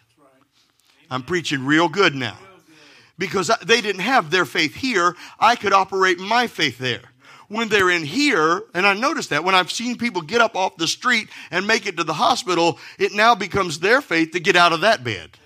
I'm 1.10 1.24
preaching 1.24 1.66
real 1.66 1.90
good 1.90 2.16
now. 2.16 2.38
Because 3.18 3.52
they 3.66 3.82
didn't 3.82 4.02
have 4.02 4.32
their 4.32 4.46
faith 4.46 4.76
here, 4.76 5.16
I 5.40 5.56
could 5.58 5.74
operate 5.74 6.20
my 6.20 6.48
faith 6.48 6.78
there. 6.78 7.02
When 7.50 7.68
they're 7.68 7.90
in 7.90 8.06
here, 8.06 8.62
and 8.76 8.86
I 8.86 8.94
noticed 8.94 9.32
that 9.32 9.44
when 9.44 9.56
I've 9.56 9.72
seen 9.72 9.98
people 9.98 10.22
get 10.22 10.40
up 10.40 10.56
off 10.56 10.78
the 10.78 10.88
street 10.88 11.30
and 11.50 11.66
make 11.66 11.88
it 11.88 11.98
to 11.98 12.04
the 12.04 12.14
hospital, 12.14 12.78
it 13.00 13.12
now 13.12 13.34
becomes 13.34 13.80
their 13.80 14.02
faith 14.02 14.32
to 14.32 14.40
get 14.40 14.56
out 14.56 14.72
of 14.72 14.82
that 14.82 15.04
bed. 15.04 15.38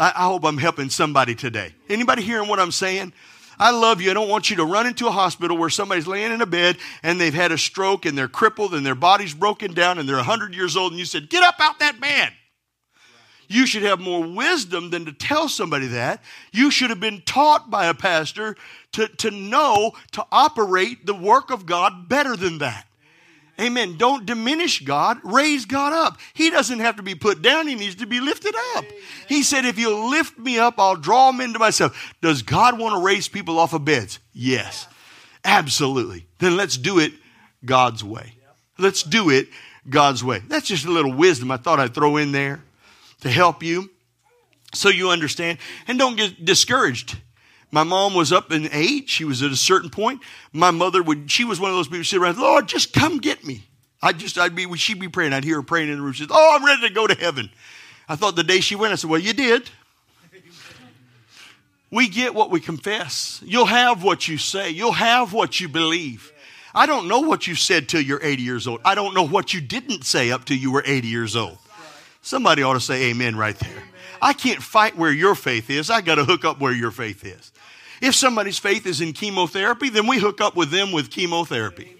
I, 0.00 0.12
I 0.16 0.26
hope 0.26 0.44
I'm 0.44 0.58
helping 0.58 0.88
somebody 0.88 1.34
today. 1.34 1.74
Anybody 1.88 2.22
hearing 2.22 2.48
what 2.48 2.58
I'm 2.58 2.72
saying? 2.72 3.12
I 3.58 3.70
love 3.72 4.00
you. 4.00 4.10
I 4.10 4.14
don't 4.14 4.30
want 4.30 4.48
you 4.48 4.56
to 4.56 4.64
run 4.64 4.86
into 4.86 5.06
a 5.06 5.10
hospital 5.10 5.56
where 5.58 5.68
somebody's 5.68 6.06
laying 6.06 6.32
in 6.32 6.40
a 6.40 6.46
bed 6.46 6.78
and 7.02 7.20
they've 7.20 7.34
had 7.34 7.52
a 7.52 7.58
stroke 7.58 8.06
and 8.06 8.16
they're 8.16 8.26
crippled 8.26 8.72
and 8.72 8.84
their 8.84 8.94
body's 8.94 9.34
broken 9.34 9.74
down 9.74 9.98
and 9.98 10.08
they're 10.08 10.16
100 10.16 10.54
years 10.54 10.76
old 10.76 10.92
and 10.92 10.98
you 10.98 11.04
said, 11.04 11.28
Get 11.28 11.42
up 11.42 11.56
out 11.60 11.78
that 11.80 12.00
bed. 12.00 12.32
You 13.48 13.66
should 13.66 13.82
have 13.82 14.00
more 14.00 14.26
wisdom 14.26 14.90
than 14.90 15.04
to 15.04 15.12
tell 15.12 15.48
somebody 15.48 15.88
that. 15.88 16.22
You 16.52 16.70
should 16.70 16.88
have 16.88 17.00
been 17.00 17.20
taught 17.26 17.68
by 17.68 17.86
a 17.86 17.94
pastor 17.94 18.56
to, 18.92 19.08
to 19.08 19.30
know 19.30 19.92
to 20.12 20.24
operate 20.32 21.04
the 21.04 21.14
work 21.14 21.50
of 21.50 21.66
God 21.66 22.08
better 22.08 22.36
than 22.36 22.58
that. 22.58 22.86
Amen. 23.60 23.96
Don't 23.98 24.24
diminish 24.24 24.82
God, 24.82 25.18
raise 25.22 25.66
God 25.66 25.92
up. 25.92 26.18
He 26.32 26.50
doesn't 26.50 26.80
have 26.80 26.96
to 26.96 27.02
be 27.02 27.14
put 27.14 27.42
down, 27.42 27.66
He 27.66 27.74
needs 27.74 27.96
to 27.96 28.06
be 28.06 28.20
lifted 28.20 28.54
up. 28.76 28.84
He 29.28 29.42
said, 29.42 29.64
If 29.64 29.78
you 29.78 30.10
lift 30.10 30.38
me 30.38 30.58
up, 30.58 30.78
I'll 30.78 30.96
draw 30.96 31.30
them 31.30 31.40
into 31.40 31.58
myself. 31.58 32.14
Does 32.22 32.42
God 32.42 32.78
want 32.78 32.94
to 32.94 33.04
raise 33.04 33.28
people 33.28 33.58
off 33.58 33.74
of 33.74 33.84
beds? 33.84 34.18
Yes, 34.32 34.86
absolutely. 35.44 36.26
Then 36.38 36.56
let's 36.56 36.76
do 36.76 36.98
it 36.98 37.12
God's 37.64 38.02
way. 38.02 38.34
Let's 38.78 39.02
do 39.02 39.28
it 39.28 39.48
God's 39.88 40.24
way. 40.24 40.40
That's 40.48 40.68
just 40.68 40.86
a 40.86 40.90
little 40.90 41.12
wisdom 41.12 41.50
I 41.50 41.58
thought 41.58 41.80
I'd 41.80 41.94
throw 41.94 42.16
in 42.16 42.32
there 42.32 42.62
to 43.20 43.30
help 43.30 43.62
you 43.62 43.90
so 44.72 44.88
you 44.88 45.10
understand. 45.10 45.58
And 45.86 45.98
don't 45.98 46.16
get 46.16 46.44
discouraged. 46.44 47.18
My 47.70 47.84
mom 47.84 48.14
was 48.14 48.32
up 48.32 48.50
in 48.50 48.68
age. 48.72 49.08
She 49.08 49.24
was 49.24 49.42
at 49.42 49.50
a 49.50 49.56
certain 49.56 49.90
point. 49.90 50.20
My 50.52 50.70
mother 50.70 51.02
would, 51.02 51.30
she 51.30 51.44
was 51.44 51.60
one 51.60 51.70
of 51.70 51.76
those 51.76 51.86
people 51.86 51.98
who 51.98 52.04
sit 52.04 52.20
around, 52.20 52.38
Lord, 52.38 52.66
just 52.66 52.92
come 52.92 53.18
get 53.18 53.44
me. 53.44 53.64
I 54.02 54.12
just, 54.12 54.38
I'd 54.38 54.56
be, 54.56 54.76
she'd 54.76 54.98
be 54.98 55.08
praying. 55.08 55.32
I'd 55.32 55.44
hear 55.44 55.56
her 55.56 55.62
praying 55.62 55.88
in 55.88 55.96
the 55.96 56.02
room. 56.02 56.12
She 56.12 56.22
said, 56.22 56.32
Oh, 56.32 56.56
I'm 56.56 56.64
ready 56.64 56.88
to 56.88 56.94
go 56.94 57.06
to 57.06 57.14
heaven. 57.14 57.50
I 58.08 58.16
thought 58.16 58.34
the 58.34 58.42
day 58.42 58.60
she 58.60 58.74
went, 58.74 58.92
I 58.92 58.96
said, 58.96 59.10
Well, 59.10 59.20
you 59.20 59.32
did. 59.32 59.70
We 61.92 62.08
get 62.08 62.34
what 62.34 62.50
we 62.50 62.60
confess. 62.60 63.42
You'll 63.44 63.66
have 63.66 64.04
what 64.04 64.28
you 64.28 64.38
say. 64.38 64.70
You'll 64.70 64.92
have 64.92 65.32
what 65.32 65.60
you 65.60 65.68
believe. 65.68 66.32
I 66.72 66.86
don't 66.86 67.08
know 67.08 67.20
what 67.20 67.48
you 67.48 67.56
said 67.56 67.88
till 67.88 68.00
you're 68.00 68.22
80 68.22 68.42
years 68.42 68.68
old. 68.68 68.80
I 68.84 68.94
don't 68.94 69.12
know 69.12 69.26
what 69.26 69.52
you 69.52 69.60
didn't 69.60 70.04
say 70.04 70.30
up 70.30 70.44
till 70.44 70.56
you 70.56 70.70
were 70.70 70.84
80 70.86 71.08
years 71.08 71.34
old. 71.34 71.58
Somebody 72.22 72.62
ought 72.62 72.74
to 72.74 72.80
say 72.80 73.10
amen 73.10 73.34
right 73.34 73.58
there. 73.58 73.82
I 74.22 74.34
can't 74.34 74.62
fight 74.62 74.96
where 74.96 75.10
your 75.10 75.34
faith 75.34 75.68
is. 75.68 75.90
I 75.90 76.00
got 76.00 76.16
to 76.16 76.24
hook 76.24 76.44
up 76.44 76.60
where 76.60 76.72
your 76.72 76.90
faith 76.90 77.24
is. 77.24 77.50
If 78.00 78.14
somebody's 78.14 78.58
faith 78.58 78.86
is 78.86 79.00
in 79.00 79.12
chemotherapy, 79.12 79.90
then 79.90 80.06
we 80.06 80.18
hook 80.18 80.40
up 80.40 80.56
with 80.56 80.70
them 80.70 80.92
with 80.92 81.10
chemotherapy. 81.10 81.96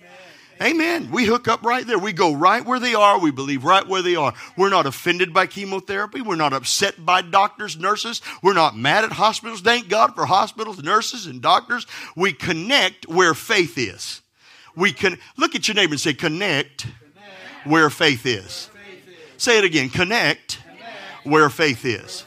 Amen. 0.62 1.11
We 1.11 1.25
hook 1.25 1.49
up 1.49 1.62
right 1.62 1.87
there. 1.87 1.99
We 1.99 2.12
go 2.12 2.35
right 2.35 2.62
where 2.64 2.78
they 2.78 2.95
are. 2.95 3.19
We 3.19 3.30
believe 3.30 3.64
right 3.64 3.87
where 3.87 4.02
they 4.02 4.14
are. 4.14 4.35
We're 4.59 4.69
not 4.69 4.85
offended 4.85 5.33
by 5.33 5.47
chemotherapy. 5.47 6.21
We're 6.21 6.37
not 6.37 6.52
upset 6.52 7.02
by 7.04 7.23
doctors, 7.23 7.78
nurses. 7.78 8.21
We're 8.42 8.52
not 8.52 8.76
mad 8.76 9.04
at 9.04 9.12
hospitals. 9.12 9.62
Thank 9.62 9.88
God 9.88 10.14
for 10.14 10.26
hospitals, 10.26 10.83
nurses, 10.83 11.25
and 11.25 11.40
doctors. 11.40 11.87
We 12.14 12.35
connect 12.35 13.09
where 13.09 13.33
faith 13.33 13.78
is. 13.78 14.21
We 14.76 14.92
can 14.92 15.19
look 15.38 15.54
at 15.54 15.66
your 15.66 15.76
neighbor 15.76 15.95
and 15.95 16.00
say, 16.00 16.12
connect, 16.12 16.83
connect. 16.83 17.66
Where, 17.66 17.88
faith 17.88 18.25
where 18.25 18.42
faith 18.42 18.49
is. 18.49 18.69
Say 19.38 19.59
it 19.59 19.64
again. 19.64 19.88
Connect, 19.88 20.59
connect. 20.62 21.26
Where 21.26 21.49
faith 21.49 21.87
is. 21.87 22.25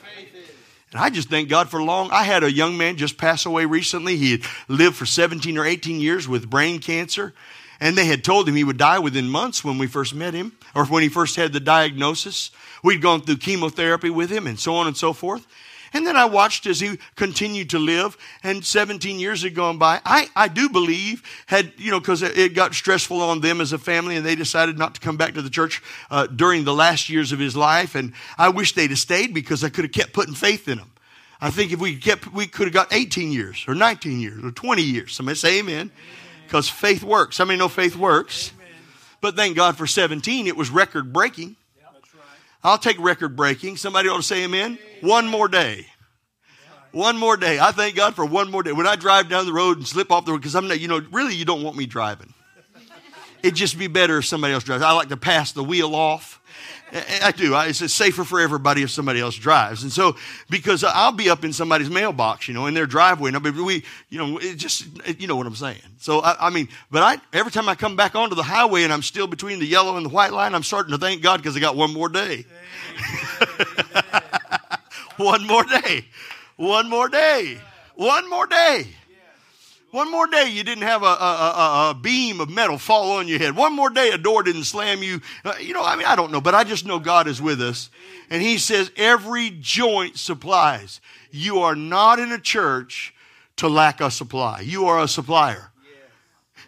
And 0.94 1.02
I 1.02 1.10
just 1.10 1.30
thank 1.30 1.50
God 1.50 1.70
for 1.70 1.82
long. 1.82 2.10
I 2.12 2.24
had 2.24 2.44
a 2.44 2.52
young 2.52 2.78
man 2.78 2.98
just 2.98 3.18
pass 3.18 3.46
away 3.46 3.66
recently. 3.66 4.16
He 4.16 4.32
had 4.32 4.42
lived 4.68 4.96
for 4.96 5.06
17 5.06 5.58
or 5.58 5.66
18 5.66 6.00
years 6.00 6.28
with 6.28 6.50
brain 6.50 6.80
cancer. 6.80 7.34
And 7.80 7.98
they 7.98 8.06
had 8.06 8.24
told 8.24 8.48
him 8.48 8.56
he 8.56 8.64
would 8.64 8.78
die 8.78 9.00
within 9.00 9.28
months 9.28 9.64
when 9.64 9.78
we 9.78 9.88
first 9.88 10.14
met 10.14 10.34
him, 10.34 10.54
or 10.74 10.86
when 10.86 11.04
he 11.04 11.10
first 11.10 11.36
had 11.36 11.52
the 11.52 11.60
diagnosis. 11.60 12.52
We'd 12.84 13.02
gone 13.02 13.22
through 13.22 13.38
chemotherapy 13.38 14.10
with 14.10 14.30
him 14.30 14.48
and 14.48 14.60
so 14.60 14.76
on 14.76 14.88
and 14.88 14.96
so 14.96 15.12
forth. 15.12 15.48
And 15.94 16.08
then 16.08 16.16
I 16.16 16.26
watched 16.26 16.66
as 16.66 16.80
he 16.80 16.98
continued 17.16 17.70
to 17.70 17.80
live, 17.80 18.18
and 18.42 18.66
17 18.66 19.20
years 19.20 19.44
had 19.44 19.54
gone 19.54 19.78
by. 19.78 20.02
I, 20.04 20.30
I 20.36 20.48
do 20.48 20.68
believe 20.70 21.24
had, 21.46 21.74
you 21.78 21.92
know, 21.92 22.00
because 22.00 22.24
it 22.24 22.56
got 22.56 22.74
stressful 22.74 23.22
on 23.22 23.42
them 23.42 23.62
as 23.62 23.72
a 23.72 23.78
family, 23.78 24.16
and 24.16 24.26
they 24.26 24.36
decided 24.36 24.78
not 24.78 24.96
to 24.96 25.02
come 25.02 25.18
back 25.18 25.36
to 25.36 25.42
the 25.42 25.50
church 25.50 25.82
uh, 26.10 26.28
during 26.28 26.64
the 26.64 26.74
last 26.74 27.10
years 27.10 27.32
of 27.32 27.40
his 27.40 27.56
life. 27.56 27.96
And 27.96 28.14
I 28.38 28.50
wish 28.50 28.74
they'd 28.74 28.90
have 28.90 29.00
stayed 29.00 29.34
because 29.34 29.64
I 29.64 29.70
could 29.70 29.86
have 29.86 29.92
kept 29.92 30.14
putting 30.14 30.34
faith 30.34 30.68
in 30.68 30.80
them. 30.80 30.92
I 31.40 31.50
think 31.50 31.74
if 31.74 31.80
we 31.80 31.98
kept, 31.98 32.34
we 32.34 32.48
could 32.48 32.68
have 32.68 32.74
got 32.74 32.94
18 32.94 33.32
years 33.32 33.66
or 33.68 33.76
19 33.76 34.20
years 34.20 34.44
or 34.44 34.52
20 34.52 34.82
years. 34.82 35.14
Somebody 35.14 35.38
say 35.38 35.60
amen. 35.60 35.92
Because 36.46 36.70
faith 36.70 37.04
works. 37.04 37.38
How 37.38 37.46
many 37.46 37.60
know 37.60 37.68
faith 37.68 37.96
works? 37.96 38.52
Amen. 38.56 38.72
But 39.22 39.36
thank 39.36 39.56
God 39.56 39.78
for 39.78 39.86
17, 39.86 40.48
it 40.48 40.56
was 40.56 40.70
record 40.70 41.12
breaking. 41.12 41.56
I'll 42.64 42.78
take 42.78 43.00
record 43.00 43.36
breaking. 43.36 43.78
Somebody 43.78 44.10
ought 44.10 44.18
to 44.18 44.24
say 44.24 44.46
amen. 44.46 44.80
One 45.02 45.28
more 45.28 45.48
day. 45.48 45.88
One 46.92 47.18
more 47.18 47.36
day. 47.36 47.60
I 47.60 47.72
thank 47.72 47.96
God 47.96 48.16
for 48.16 48.26
one 48.26 48.52
more 48.52 48.64
day. 48.64 48.72
When 48.72 48.88
I 48.88 48.96
drive 48.96 49.28
down 49.28 49.46
the 49.46 49.54
road 49.54 49.78
and 49.78 49.88
slip 49.88 50.12
off 50.12 50.26
the 50.26 50.32
road, 50.32 50.38
because 50.38 50.56
I'm 50.56 50.68
not, 50.68 50.80
you 50.80 50.88
know, 50.88 51.02
really, 51.12 51.36
you 51.36 51.44
don't 51.44 51.64
want 51.64 51.76
me 51.76 51.86
driving. 51.86 52.34
It'd 53.42 53.56
just 53.56 53.78
be 53.78 53.88
better 53.88 54.20
if 54.20 54.26
somebody 54.26 54.54
else 54.54 54.64
drives. 54.64 54.84
I 54.84 54.92
like 54.94 55.10
to 55.10 55.18
pass 55.18 55.52
the 55.52 55.64
wheel 55.64 55.96
off. 55.96 56.40
I 56.94 57.32
do. 57.36 57.56
It's 57.56 57.92
safer 57.92 58.24
for 58.24 58.40
everybody 58.40 58.84
if 58.84 58.92
somebody 58.92 59.20
else 59.20 59.36
drives. 59.36 59.82
And 59.82 59.92
so, 59.92 60.16
because 60.50 60.84
I'll 60.84 61.12
be 61.12 61.30
up 61.30 61.44
in 61.44 61.52
somebody's 61.52 61.90
mailbox, 61.90 62.48
you 62.48 62.54
know, 62.54 62.68
in 62.68 62.76
their 62.76 62.86
driveway, 62.86 63.30
and 63.30 63.36
I'll 63.36 63.42
be, 63.42 63.50
we, 63.50 63.84
you 64.10 64.20
know, 64.20 64.38
it 64.38 64.58
just, 64.58 64.86
you 65.20 65.26
know 65.26 65.36
what 65.36 65.48
I'm 65.48 65.56
saying. 65.56 65.82
So, 65.98 66.20
I, 66.20 66.48
I, 66.48 66.50
mean, 66.52 66.70
but 66.92 67.02
I, 67.02 67.18
every 67.36 67.52
time 67.52 67.68
I 67.68 67.74
come 67.74 67.96
back 67.96 68.14
onto 68.14 68.36
the 68.36 68.44
highway 68.44 68.84
and 68.84 68.94
I'm 68.94 69.02
still 69.02 69.26
between 69.26 69.58
the 69.58 69.66
yellow 69.66 69.98
and 69.98 70.06
the 70.06 70.10
white 70.10 70.34
line, 70.34 70.54
I'm 70.54 70.62
starting 70.62 70.92
to 70.92 71.00
thank 71.00 71.24
God 71.24 71.38
because 71.38 71.58
I 71.58 71.60
got 71.60 71.76
one 71.84 71.94
more 71.94 72.10
day. 72.10 72.46
one 75.18 75.48
more 75.48 75.64
day. 75.64 76.06
One 76.58 76.90
more 76.90 77.10
day. 77.10 77.58
One 77.96 78.30
more 78.30 78.46
day. 78.46 78.88
One 79.94 80.10
more 80.10 80.26
day 80.26 80.50
you 80.50 80.64
didn't 80.64 80.86
have 80.86 81.04
a, 81.04 81.06
a, 81.06 81.10
a, 81.10 81.90
a, 81.92 81.94
beam 81.94 82.42
of 82.42 82.50
metal 82.50 82.80
fall 82.80 83.12
on 83.12 83.28
your 83.28 83.38
head. 83.38 83.56
One 83.56 83.76
more 83.76 83.92
day 83.92 84.10
a 84.10 84.18
door 84.18 84.42
didn't 84.42 84.64
slam 84.64 85.04
you. 85.04 85.22
Uh, 85.46 85.54
you 85.62 85.72
know, 85.72 85.84
I 85.84 85.96
mean, 85.96 86.08
I 86.08 86.16
don't 86.16 86.32
know, 86.32 86.42
but 86.42 86.56
I 86.56 86.64
just 86.64 86.84
know 86.84 86.98
God 86.98 87.28
is 87.28 87.40
with 87.40 87.62
us. 87.62 87.92
And 88.32 88.42
He 88.42 88.58
says, 88.58 88.90
every 88.98 89.52
joint 89.52 90.18
supplies. 90.18 91.00
You 91.30 91.60
are 91.60 91.76
not 91.76 92.18
in 92.18 92.32
a 92.32 92.40
church 92.40 93.14
to 93.58 93.68
lack 93.68 94.02
a 94.02 94.10
supply. 94.10 94.62
You 94.62 94.88
are 94.88 95.00
a 95.00 95.08
supplier. 95.08 95.70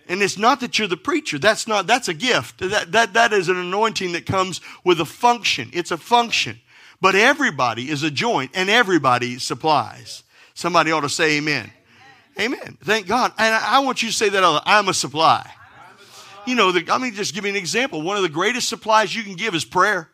And 0.08 0.22
it's 0.22 0.38
not 0.38 0.60
that 0.60 0.78
you're 0.78 0.88
the 0.88 0.96
preacher. 0.96 1.40
That's 1.40 1.68
not, 1.68 1.88
that's 1.88 2.08
a 2.08 2.14
gift. 2.14 2.60
That, 2.60 2.92
that, 2.92 3.14
that 3.14 3.34
is 3.34 3.50
an 3.50 3.58
anointing 3.58 4.12
that 4.12 4.28
comes 4.28 4.62
with 4.84 5.02
a 5.02 5.06
function. 5.06 5.72
It's 5.74 5.90
a 5.90 5.98
function. 5.98 6.62
But 7.02 7.16
everybody 7.16 7.90
is 7.90 8.04
a 8.04 8.12
joint 8.12 8.52
and 8.54 8.70
everybody 8.70 9.40
supplies. 9.40 10.22
Somebody 10.54 10.92
ought 10.92 11.02
to 11.02 11.10
say 11.10 11.38
amen. 11.38 11.72
Amen. 12.40 12.78
Thank 12.84 13.08
God. 13.08 13.32
And 13.38 13.56
I, 13.56 13.80
want 13.80 14.02
you 14.04 14.10
to 14.10 14.14
say 14.14 14.30
that 14.30 14.62
I'm 14.66 14.90
a 14.90 14.94
supply. 14.94 15.50
You 16.46 16.56
know, 16.56 16.72
the, 16.72 16.84
let 16.84 17.02
me 17.02 17.12
just 17.12 17.34
give 17.34 17.46
you 17.46 17.50
an 17.50 17.56
example. 17.56 18.02
One 18.02 18.18
of 18.18 18.24
the 18.24 18.30
greatest 18.30 18.68
supplies 18.68 19.16
you 19.16 19.24
can 19.24 19.36
give 19.36 19.56
is 19.56 19.66
prayer. 19.66 20.10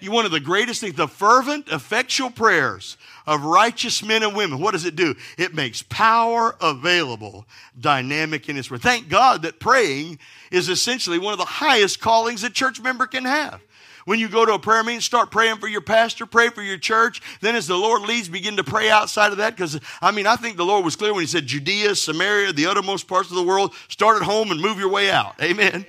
You 0.00 0.10
one 0.10 0.24
of 0.24 0.32
the 0.32 0.40
greatest 0.40 0.80
things, 0.80 0.96
the 0.96 1.06
fervent, 1.06 1.68
effectual 1.68 2.30
prayers 2.30 2.96
of 3.24 3.44
righteous 3.44 4.02
men 4.02 4.24
and 4.24 4.34
women. 4.34 4.58
What 4.58 4.72
does 4.72 4.84
it 4.84 4.96
do? 4.96 5.14
It 5.38 5.54
makes 5.54 5.82
power 5.82 6.56
available, 6.60 7.46
dynamic 7.78 8.48
in 8.48 8.56
its 8.56 8.68
word. 8.68 8.82
Thank 8.82 9.08
God 9.08 9.42
that 9.42 9.60
praying 9.60 10.18
is 10.50 10.68
essentially 10.68 11.20
one 11.20 11.32
of 11.32 11.38
the 11.38 11.44
highest 11.44 12.00
callings 12.00 12.42
a 12.42 12.50
church 12.50 12.80
member 12.80 13.06
can 13.06 13.24
have. 13.24 13.60
When 14.04 14.18
you 14.18 14.28
go 14.28 14.44
to 14.44 14.54
a 14.54 14.58
prayer 14.58 14.82
meeting, 14.82 15.00
start 15.00 15.30
praying 15.30 15.58
for 15.58 15.68
your 15.68 15.80
pastor, 15.80 16.26
pray 16.26 16.48
for 16.48 16.62
your 16.62 16.78
church. 16.78 17.20
Then, 17.40 17.54
as 17.54 17.66
the 17.66 17.76
Lord 17.76 18.02
leads, 18.02 18.28
begin 18.28 18.56
to 18.56 18.64
pray 18.64 18.90
outside 18.90 19.32
of 19.32 19.38
that. 19.38 19.56
Because, 19.56 19.78
I 20.00 20.10
mean, 20.10 20.26
I 20.26 20.36
think 20.36 20.56
the 20.56 20.64
Lord 20.64 20.84
was 20.84 20.96
clear 20.96 21.12
when 21.12 21.22
He 21.22 21.26
said 21.26 21.46
Judea, 21.46 21.94
Samaria, 21.94 22.52
the 22.52 22.66
uttermost 22.66 23.06
parts 23.06 23.30
of 23.30 23.36
the 23.36 23.42
world, 23.42 23.74
start 23.88 24.16
at 24.16 24.22
home 24.22 24.50
and 24.50 24.60
move 24.60 24.78
your 24.78 24.90
way 24.90 25.10
out. 25.10 25.40
Amen. 25.40 25.86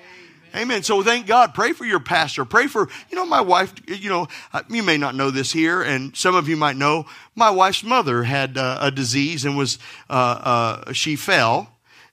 Amen. 0.56 0.84
So 0.84 1.02
thank 1.02 1.26
God. 1.26 1.56
Pray 1.56 1.74
for 1.74 1.84
your 1.84 2.00
pastor. 2.00 2.46
Pray 2.46 2.68
for, 2.68 2.88
you 3.10 3.16
know, 3.16 3.26
my 3.26 3.42
wife, 3.42 3.74
you 3.88 4.10
know, 4.10 4.28
uh, 4.54 4.62
you 4.70 4.84
may 4.84 4.98
not 4.98 5.16
know 5.16 5.32
this 5.32 5.52
here, 5.52 5.82
and 5.82 6.16
some 6.16 6.36
of 6.36 6.48
you 6.48 6.56
might 6.56 6.76
know, 6.76 7.08
my 7.36 7.50
wife's 7.50 7.84
mother 7.84 8.24
had 8.24 8.56
uh, 8.56 8.78
a 8.80 8.92
disease 8.92 9.46
and 9.46 9.58
was, 9.58 9.80
uh, 10.12 10.84
uh, 10.86 10.94
she 10.94 11.16
fell. 11.16 11.70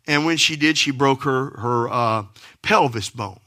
And 0.07 0.24
when 0.24 0.38
she 0.38 0.57
did, 0.57 0.79
she 0.79 0.90
broke 0.90 1.24
her, 1.24 1.51
her 1.51 1.88
uh, 1.90 2.24
pelvis 2.62 3.11
bone. 3.11 3.39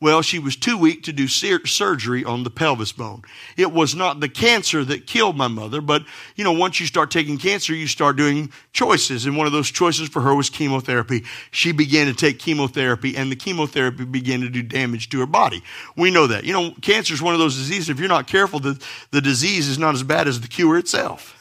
Well, 0.00 0.22
she 0.22 0.38
was 0.38 0.54
too 0.54 0.78
weak 0.78 1.02
to 1.04 1.12
do 1.12 1.26
surgery 1.26 2.24
on 2.24 2.44
the 2.44 2.50
pelvis 2.50 2.92
bone. 2.92 3.22
It 3.56 3.72
was 3.72 3.96
not 3.96 4.20
the 4.20 4.28
cancer 4.28 4.84
that 4.84 5.08
killed 5.08 5.36
my 5.36 5.48
mother, 5.48 5.80
but 5.80 6.04
you 6.36 6.44
know, 6.44 6.52
once 6.52 6.78
you 6.78 6.86
start 6.86 7.10
taking 7.10 7.36
cancer, 7.36 7.74
you 7.74 7.88
start 7.88 8.16
doing 8.16 8.52
choices. 8.72 9.26
And 9.26 9.36
one 9.36 9.48
of 9.48 9.52
those 9.52 9.68
choices 9.70 10.08
for 10.08 10.22
her 10.22 10.36
was 10.36 10.50
chemotherapy. 10.50 11.24
She 11.50 11.72
began 11.72 12.06
to 12.06 12.14
take 12.14 12.38
chemotherapy 12.38 13.16
and 13.16 13.32
the 13.32 13.36
chemotherapy 13.36 14.04
began 14.04 14.40
to 14.42 14.48
do 14.48 14.62
damage 14.62 15.08
to 15.10 15.18
her 15.18 15.26
body. 15.26 15.64
We 15.96 16.12
know 16.12 16.28
that. 16.28 16.44
You 16.44 16.52
know, 16.52 16.74
cancer 16.80 17.12
is 17.12 17.20
one 17.20 17.34
of 17.34 17.40
those 17.40 17.56
diseases. 17.56 17.88
If 17.88 17.98
you're 17.98 18.08
not 18.08 18.28
careful, 18.28 18.60
the, 18.60 18.80
the 19.10 19.20
disease 19.20 19.68
is 19.68 19.78
not 19.78 19.96
as 19.96 20.04
bad 20.04 20.28
as 20.28 20.40
the 20.40 20.48
cure 20.48 20.78
itself. 20.78 21.34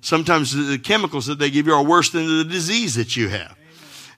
Sometimes 0.00 0.54
the 0.54 0.78
chemicals 0.78 1.26
that 1.26 1.38
they 1.38 1.50
give 1.50 1.66
you 1.66 1.74
are 1.74 1.84
worse 1.84 2.08
than 2.08 2.26
the 2.26 2.44
disease 2.44 2.94
that 2.94 3.14
you 3.14 3.28
have. 3.28 3.59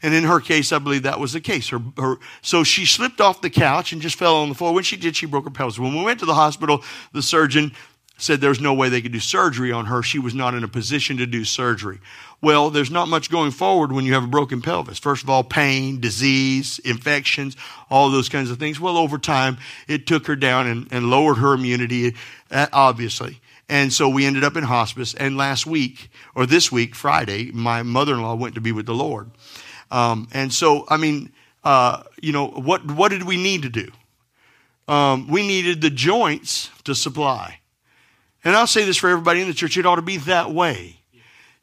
And 0.02 0.12
in 0.14 0.24
her 0.24 0.40
case, 0.40 0.72
I 0.72 0.78
believe 0.78 1.04
that 1.04 1.20
was 1.20 1.32
the 1.32 1.40
case. 1.40 1.68
Her, 1.68 1.80
her, 1.96 2.16
so 2.40 2.64
she 2.64 2.84
slipped 2.86 3.20
off 3.20 3.40
the 3.40 3.50
couch 3.50 3.92
and 3.92 4.02
just 4.02 4.18
fell 4.18 4.36
on 4.36 4.48
the 4.48 4.54
floor. 4.54 4.74
When 4.74 4.82
she 4.82 4.96
did, 4.96 5.16
she 5.16 5.26
broke 5.26 5.44
her 5.44 5.50
pelvis. 5.50 5.78
When 5.78 5.94
we 5.96 6.02
went 6.02 6.20
to 6.20 6.26
the 6.26 6.34
hospital, 6.34 6.82
the 7.12 7.22
surgeon 7.22 7.72
said 8.18 8.40
there's 8.40 8.60
no 8.60 8.74
way 8.74 8.88
they 8.88 9.02
could 9.02 9.12
do 9.12 9.20
surgery 9.20 9.72
on 9.72 9.86
her. 9.86 10.02
She 10.02 10.18
was 10.18 10.34
not 10.34 10.54
in 10.54 10.64
a 10.64 10.68
position 10.68 11.16
to 11.18 11.26
do 11.26 11.44
surgery. 11.44 11.98
Well, 12.40 12.70
there's 12.70 12.90
not 12.90 13.08
much 13.08 13.30
going 13.30 13.52
forward 13.52 13.92
when 13.92 14.04
you 14.04 14.14
have 14.14 14.24
a 14.24 14.28
broken 14.28 14.60
pelvis. 14.60 14.98
First 14.98 15.22
of 15.22 15.30
all, 15.30 15.44
pain, 15.44 16.00
disease, 16.00 16.78
infections, 16.80 17.56
all 17.90 18.10
those 18.10 18.28
kinds 18.28 18.50
of 18.50 18.58
things. 18.58 18.80
Well, 18.80 18.96
over 18.96 19.18
time, 19.18 19.58
it 19.88 20.06
took 20.06 20.26
her 20.26 20.36
down 20.36 20.66
and, 20.66 20.88
and 20.90 21.10
lowered 21.10 21.38
her 21.38 21.54
immunity, 21.54 22.14
uh, 22.50 22.66
obviously. 22.72 23.40
And 23.68 23.92
so 23.92 24.08
we 24.08 24.26
ended 24.26 24.44
up 24.44 24.56
in 24.56 24.64
hospice. 24.64 25.14
And 25.14 25.36
last 25.36 25.66
week, 25.66 26.10
or 26.34 26.46
this 26.46 26.70
week, 26.70 26.94
Friday, 26.94 27.50
my 27.52 27.82
mother 27.82 28.14
in 28.14 28.22
law 28.22 28.34
went 28.34 28.56
to 28.56 28.60
be 28.60 28.72
with 28.72 28.86
the 28.86 28.94
Lord. 28.94 29.30
Um, 29.92 30.26
and 30.32 30.52
so, 30.52 30.86
I 30.88 30.96
mean, 30.96 31.30
uh, 31.62 32.02
you 32.20 32.32
know, 32.32 32.48
what, 32.48 32.90
what 32.90 33.10
did 33.10 33.24
we 33.24 33.36
need 33.36 33.62
to 33.62 33.68
do? 33.68 33.92
Um, 34.88 35.28
we 35.28 35.46
needed 35.46 35.82
the 35.82 35.90
joints 35.90 36.70
to 36.84 36.94
supply. 36.94 37.60
And 38.42 38.56
I'll 38.56 38.66
say 38.66 38.84
this 38.84 38.96
for 38.96 39.08
everybody 39.10 39.42
in 39.42 39.48
the 39.48 39.54
church, 39.54 39.76
it 39.76 39.86
ought 39.86 39.96
to 39.96 40.02
be 40.02 40.16
that 40.16 40.50
way. 40.50 40.96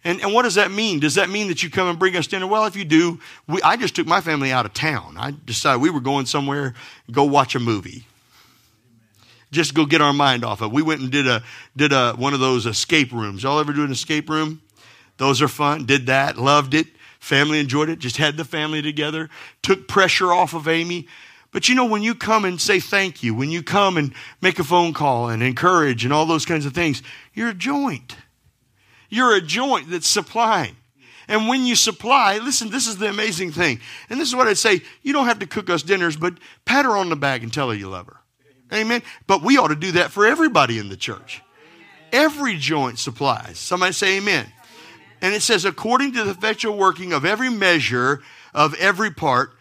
And, 0.03 0.21
and 0.21 0.33
what 0.33 0.43
does 0.43 0.55
that 0.55 0.71
mean? 0.71 0.99
Does 0.99 1.15
that 1.15 1.29
mean 1.29 1.49
that 1.49 1.61
you 1.61 1.69
come 1.69 1.89
and 1.89 1.99
bring 1.99 2.15
us 2.15 2.27
dinner? 2.27 2.47
Well, 2.47 2.65
if 2.65 2.75
you 2.75 2.85
do, 2.85 3.19
we, 3.47 3.61
I 3.63 3.75
just 3.75 3.95
took 3.95 4.07
my 4.07 4.21
family 4.21 4.51
out 4.51 4.65
of 4.65 4.73
town. 4.73 5.15
I 5.17 5.33
decided 5.45 5.81
we 5.81 5.89
were 5.89 5.99
going 5.99 6.25
somewhere, 6.25 6.75
go 7.11 7.25
watch 7.25 7.55
a 7.55 7.59
movie. 7.59 8.05
Just 9.51 9.73
go 9.73 9.85
get 9.85 9.99
our 9.99 10.13
mind 10.13 10.45
off 10.45 10.61
it. 10.61 10.71
We 10.71 10.83
went 10.83 11.01
and 11.01 11.11
did 11.11 11.27
a 11.27 11.43
did 11.75 11.91
a 11.91 12.13
one 12.13 12.35
of 12.35 12.39
those 12.39 12.67
escape 12.67 13.11
rooms. 13.11 13.41
Y'all 13.41 13.59
ever 13.59 13.73
do 13.73 13.83
an 13.83 13.91
escape 13.91 14.29
room? 14.29 14.61
Those 15.17 15.41
are 15.41 15.47
fun. 15.47 15.87
Did 15.87 16.05
that, 16.05 16.37
loved 16.37 16.75
it. 16.75 16.85
Family 17.19 17.59
enjoyed 17.59 17.89
it, 17.89 17.99
just 17.99 18.17
had 18.17 18.37
the 18.37 18.45
family 18.45 18.81
together, 18.81 19.29
took 19.61 19.87
pressure 19.87 20.31
off 20.31 20.53
of 20.53 20.67
Amy. 20.67 21.07
But 21.51 21.67
you 21.67 21.75
know, 21.75 21.85
when 21.85 22.03
you 22.03 22.15
come 22.15 22.45
and 22.45 22.59
say 22.61 22.79
thank 22.79 23.23
you, 23.23 23.33
when 23.33 23.49
you 23.49 23.61
come 23.61 23.97
and 23.97 24.13
make 24.41 24.59
a 24.59 24.63
phone 24.63 24.93
call 24.93 25.29
and 25.29 25.43
encourage 25.43 26.05
and 26.05 26.13
all 26.13 26.25
those 26.25 26.45
kinds 26.45 26.65
of 26.65 26.73
things, 26.73 27.01
you're 27.33 27.49
a 27.49 27.53
joint. 27.53 28.15
You're 29.09 29.35
a 29.35 29.41
joint 29.41 29.89
that's 29.89 30.07
supplying. 30.07 30.75
And 31.27 31.47
when 31.47 31.65
you 31.65 31.75
supply, 31.75 32.37
listen, 32.37 32.69
this 32.69 32.87
is 32.87 32.97
the 32.97 33.09
amazing 33.09 33.51
thing. 33.51 33.79
And 34.09 34.19
this 34.19 34.27
is 34.27 34.35
what 34.35 34.47
I'd 34.47 34.57
say 34.57 34.81
you 35.03 35.13
don't 35.13 35.25
have 35.25 35.39
to 35.39 35.47
cook 35.47 35.69
us 35.69 35.83
dinners, 35.83 36.15
but 36.15 36.35
pat 36.65 36.85
her 36.85 36.95
on 36.95 37.09
the 37.09 37.15
back 37.15 37.43
and 37.43 37.53
tell 37.53 37.69
her 37.69 37.75
you 37.75 37.89
love 37.89 38.07
her. 38.07 38.17
Amen. 38.71 38.85
Amen. 38.85 39.03
But 39.27 39.43
we 39.43 39.57
ought 39.57 39.67
to 39.67 39.75
do 39.75 39.91
that 39.93 40.11
for 40.11 40.25
everybody 40.25 40.79
in 40.79 40.89
the 40.89 40.97
church. 40.97 41.41
Every 42.11 42.57
joint 42.57 42.97
supplies. 42.97 43.59
Somebody 43.59 43.93
say 43.93 44.17
amen. 44.17 44.51
And 45.21 45.33
it 45.33 45.41
says, 45.41 45.65
according 45.65 46.13
to 46.13 46.23
the 46.23 46.31
effectual 46.31 46.77
working 46.77 47.13
of 47.13 47.25
every 47.25 47.49
measure 47.49 48.21
of 48.53 48.73
every 48.75 49.11
part. 49.11 49.51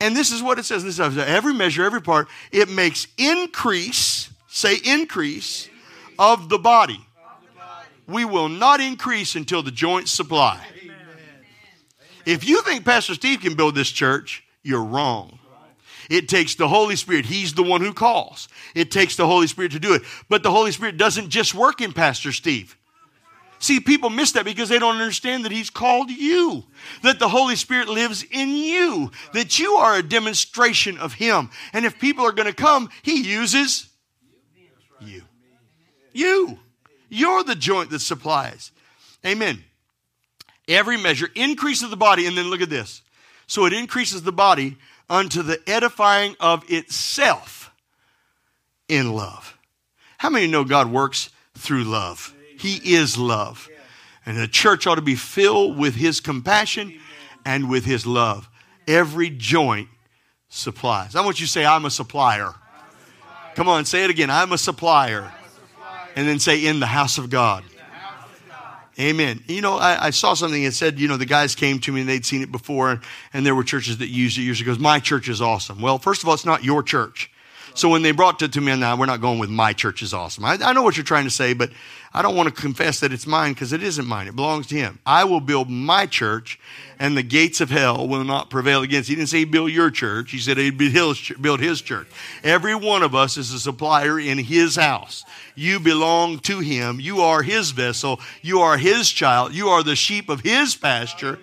And 0.00 0.14
this 0.14 0.30
is 0.30 0.42
what 0.42 0.58
it 0.58 0.64
says. 0.64 0.84
This 0.84 0.98
is 0.98 1.18
every 1.18 1.54
measure, 1.54 1.84
every 1.84 2.02
part, 2.02 2.28
it 2.52 2.68
makes 2.68 3.06
increase, 3.16 4.30
say 4.46 4.76
increase, 4.84 5.68
of 6.18 6.48
the 6.48 6.58
body. 6.58 7.00
We 8.06 8.24
will 8.24 8.48
not 8.48 8.80
increase 8.80 9.34
until 9.34 9.62
the 9.62 9.70
joints 9.70 10.12
supply. 10.12 10.64
If 12.24 12.46
you 12.46 12.62
think 12.62 12.84
Pastor 12.84 13.14
Steve 13.14 13.40
can 13.40 13.54
build 13.54 13.74
this 13.74 13.90
church, 13.90 14.44
you're 14.62 14.84
wrong. 14.84 15.38
It 16.08 16.28
takes 16.28 16.54
the 16.54 16.68
Holy 16.68 16.94
Spirit. 16.94 17.26
He's 17.26 17.54
the 17.54 17.62
one 17.62 17.80
who 17.80 17.92
calls. 17.92 18.48
It 18.74 18.90
takes 18.90 19.16
the 19.16 19.26
Holy 19.26 19.46
Spirit 19.46 19.72
to 19.72 19.80
do 19.80 19.94
it. 19.94 20.02
But 20.28 20.42
the 20.42 20.50
Holy 20.50 20.72
Spirit 20.72 20.98
doesn't 20.98 21.30
just 21.30 21.54
work 21.54 21.80
in 21.80 21.92
Pastor 21.92 22.32
Steve. 22.32 22.76
See, 23.58 23.80
people 23.80 24.10
miss 24.10 24.32
that 24.32 24.44
because 24.44 24.68
they 24.68 24.78
don't 24.78 25.00
understand 25.00 25.44
that 25.44 25.52
He's 25.52 25.70
called 25.70 26.10
you, 26.10 26.64
that 27.02 27.18
the 27.18 27.28
Holy 27.28 27.56
Spirit 27.56 27.88
lives 27.88 28.24
in 28.30 28.50
you, 28.50 29.10
that 29.32 29.58
you 29.58 29.72
are 29.74 29.96
a 29.96 30.02
demonstration 30.02 30.98
of 30.98 31.14
Him. 31.14 31.50
And 31.72 31.86
if 31.86 31.98
people 31.98 32.24
are 32.26 32.32
going 32.32 32.48
to 32.48 32.54
come, 32.54 32.90
He 33.02 33.22
uses 33.22 33.88
you. 35.00 35.22
You. 36.12 36.58
You're 37.08 37.44
the 37.44 37.54
joint 37.54 37.90
that 37.90 38.00
supplies. 38.00 38.72
Amen. 39.24 39.64
Every 40.68 40.96
measure 40.96 41.28
increases 41.34 41.90
the 41.90 41.96
body, 41.96 42.26
and 42.26 42.36
then 42.36 42.50
look 42.50 42.60
at 42.60 42.70
this. 42.70 43.02
So 43.46 43.64
it 43.64 43.72
increases 43.72 44.22
the 44.22 44.32
body 44.32 44.76
unto 45.08 45.42
the 45.42 45.60
edifying 45.68 46.36
of 46.40 46.68
itself 46.70 47.72
in 48.88 49.12
love. 49.12 49.56
How 50.18 50.30
many 50.30 50.46
know 50.46 50.64
God 50.64 50.90
works 50.90 51.30
through 51.54 51.84
love? 51.84 52.34
He 52.58 52.94
is 52.94 53.16
love. 53.16 53.68
And 54.24 54.36
the 54.36 54.48
church 54.48 54.86
ought 54.86 54.96
to 54.96 55.02
be 55.02 55.14
filled 55.14 55.78
with 55.78 55.94
His 55.94 56.20
compassion 56.20 56.98
and 57.44 57.70
with 57.70 57.84
His 57.84 58.06
love. 58.06 58.48
Every 58.88 59.30
joint 59.30 59.88
supplies. 60.48 61.14
I 61.14 61.24
want 61.24 61.40
you 61.40 61.46
to 61.46 61.52
say, 61.52 61.64
I'm 61.64 61.84
a 61.84 61.90
supplier. 61.90 62.52
Come 63.54 63.68
on, 63.68 63.84
say 63.84 64.04
it 64.04 64.10
again. 64.10 64.30
I'm 64.30 64.52
a 64.52 64.58
supplier. 64.58 65.32
And 66.14 66.26
then 66.26 66.38
say, 66.38 66.66
in 66.66 66.80
the 66.80 66.86
house 66.86 67.18
of 67.18 67.30
God. 67.30 67.64
Amen. 68.98 69.42
You 69.46 69.60
know, 69.60 69.76
I, 69.76 70.06
I, 70.06 70.10
saw 70.10 70.32
something 70.32 70.64
that 70.64 70.72
said, 70.72 70.98
you 70.98 71.06
know, 71.06 71.18
the 71.18 71.26
guys 71.26 71.54
came 71.54 71.78
to 71.80 71.92
me 71.92 72.00
and 72.00 72.08
they'd 72.08 72.24
seen 72.24 72.40
it 72.40 72.50
before, 72.50 72.92
and, 72.92 73.00
and 73.34 73.44
there 73.44 73.54
were 73.54 73.62
churches 73.62 73.98
that 73.98 74.08
used 74.08 74.38
it 74.38 74.42
years 74.42 74.58
ago. 74.58 74.74
My 74.78 75.00
church 75.00 75.28
is 75.28 75.42
awesome. 75.42 75.82
Well, 75.82 75.98
first 75.98 76.22
of 76.22 76.28
all, 76.28 76.34
it's 76.34 76.46
not 76.46 76.64
your 76.64 76.82
church. 76.82 77.30
So 77.76 77.90
when 77.90 78.00
they 78.00 78.12
brought 78.12 78.40
it 78.40 78.54
to 78.54 78.60
me, 78.62 78.72
and 78.72 78.80
now 78.80 78.96
we're 78.96 79.04
not 79.04 79.20
going 79.20 79.38
with 79.38 79.50
my 79.50 79.74
church 79.74 80.02
is 80.02 80.14
awesome. 80.14 80.46
I, 80.46 80.56
I 80.64 80.72
know 80.72 80.82
what 80.82 80.96
you're 80.96 81.04
trying 81.04 81.24
to 81.24 81.30
say, 81.30 81.52
but 81.52 81.70
I 82.14 82.22
don't 82.22 82.34
want 82.34 82.48
to 82.48 82.62
confess 82.62 83.00
that 83.00 83.12
it's 83.12 83.26
mine 83.26 83.52
because 83.52 83.74
it 83.74 83.82
isn't 83.82 84.06
mine. 84.06 84.28
It 84.28 84.34
belongs 84.34 84.66
to 84.68 84.74
him. 84.74 84.98
I 85.04 85.24
will 85.24 85.40
build 85.40 85.68
my 85.68 86.06
church, 86.06 86.58
and 86.98 87.14
the 87.14 87.22
gates 87.22 87.60
of 87.60 87.68
hell 87.68 88.08
will 88.08 88.24
not 88.24 88.48
prevail 88.48 88.82
against. 88.82 89.10
He 89.10 89.14
didn't 89.14 89.28
say 89.28 89.44
build 89.44 89.72
your 89.72 89.90
church. 89.90 90.30
He 90.30 90.38
said 90.38 90.56
he'd 90.56 90.78
build 90.78 91.60
his 91.60 91.82
church. 91.82 92.08
Every 92.42 92.74
one 92.74 93.02
of 93.02 93.14
us 93.14 93.36
is 93.36 93.52
a 93.52 93.60
supplier 93.60 94.18
in 94.18 94.38
his 94.38 94.76
house. 94.76 95.26
You 95.54 95.78
belong 95.78 96.38
to 96.40 96.60
him. 96.60 96.98
You 96.98 97.20
are 97.20 97.42
his 97.42 97.72
vessel. 97.72 98.20
You 98.40 98.60
are 98.60 98.78
his 98.78 99.10
child. 99.10 99.52
You 99.52 99.68
are 99.68 99.82
the 99.82 99.96
sheep 99.96 100.30
of 100.30 100.40
his 100.40 100.74
pasture. 100.74 101.38